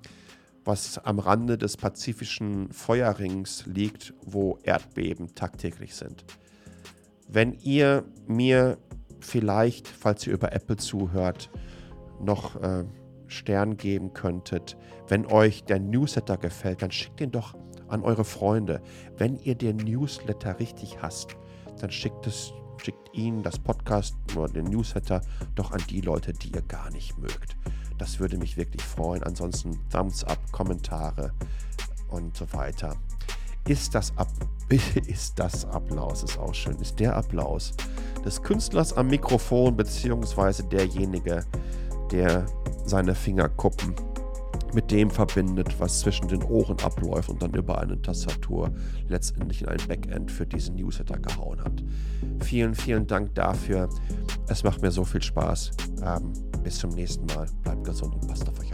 was 0.70 0.98
am 0.98 1.18
Rande 1.18 1.58
des 1.58 1.76
pazifischen 1.76 2.70
Feuerrings 2.70 3.66
liegt, 3.66 4.14
wo 4.24 4.56
Erdbeben 4.62 5.34
tagtäglich 5.34 5.96
sind. 5.96 6.24
Wenn 7.26 7.54
ihr 7.54 8.04
mir 8.28 8.78
vielleicht, 9.18 9.88
falls 9.88 10.28
ihr 10.28 10.32
über 10.32 10.52
Apple 10.52 10.76
zuhört, 10.76 11.50
noch 12.20 12.54
äh, 12.62 12.84
Stern 13.26 13.78
geben 13.78 14.12
könntet, 14.14 14.76
wenn 15.08 15.26
euch 15.26 15.64
der 15.64 15.80
Newsletter 15.80 16.36
gefällt, 16.36 16.82
dann 16.82 16.92
schickt 16.92 17.20
ihn 17.20 17.32
doch 17.32 17.56
an 17.88 18.04
eure 18.04 18.24
Freunde. 18.24 18.80
Wenn 19.16 19.40
ihr 19.40 19.56
den 19.56 19.76
Newsletter 19.76 20.60
richtig 20.60 21.02
hasst, 21.02 21.36
dann 21.80 21.90
schickt 21.90 22.28
es 22.28 22.52
schickt 22.82 23.12
ihn 23.12 23.42
das 23.42 23.58
Podcast 23.58 24.16
oder 24.36 24.52
den 24.52 24.66
Newsletter 24.66 25.20
doch 25.56 25.72
an 25.72 25.82
die 25.90 26.00
Leute, 26.00 26.32
die 26.32 26.52
ihr 26.52 26.62
gar 26.62 26.90
nicht 26.92 27.18
mögt. 27.18 27.56
Das 28.00 28.18
würde 28.18 28.38
mich 28.38 28.56
wirklich 28.56 28.82
freuen. 28.82 29.22
Ansonsten 29.22 29.78
Thumbs 29.90 30.24
up, 30.24 30.38
Kommentare 30.52 31.32
und 32.08 32.34
so 32.34 32.50
weiter. 32.54 32.96
Ist 33.68 33.94
das, 33.94 34.16
Ab 34.16 34.28
ist 35.06 35.38
das 35.38 35.66
Applaus, 35.66 36.22
ist 36.22 36.38
auch 36.38 36.54
schön, 36.54 36.76
ist 36.76 36.98
der 36.98 37.14
Applaus 37.14 37.74
des 38.24 38.42
Künstlers 38.42 38.94
am 38.94 39.08
Mikrofon, 39.08 39.76
beziehungsweise 39.76 40.64
derjenige, 40.64 41.44
der 42.10 42.46
seine 42.86 43.14
Fingerkuppen 43.14 43.94
mit 44.72 44.90
dem 44.90 45.10
verbindet, 45.10 45.78
was 45.78 46.00
zwischen 46.00 46.26
den 46.28 46.42
Ohren 46.44 46.78
abläuft 46.80 47.28
und 47.28 47.42
dann 47.42 47.52
über 47.52 47.78
eine 47.78 48.00
Tastatur 48.00 48.72
letztendlich 49.08 49.60
in 49.62 49.68
ein 49.68 49.80
Backend 49.88 50.32
für 50.32 50.46
diesen 50.46 50.76
Newsletter 50.76 51.18
gehauen 51.18 51.62
hat. 51.62 51.84
Vielen, 52.42 52.74
vielen 52.74 53.06
Dank 53.06 53.34
dafür. 53.34 53.90
Es 54.48 54.64
macht 54.64 54.80
mir 54.80 54.90
so 54.90 55.04
viel 55.04 55.22
Spaß. 55.22 55.72
Ähm, 56.02 56.32
bis 56.62 56.78
zum 56.78 56.90
nächsten 56.90 57.26
Mal. 57.26 57.46
Bleibt 57.62 57.84
gesund 57.84 58.14
und 58.14 58.26
passt 58.26 58.48
auf 58.48 58.58
euch 58.60 58.72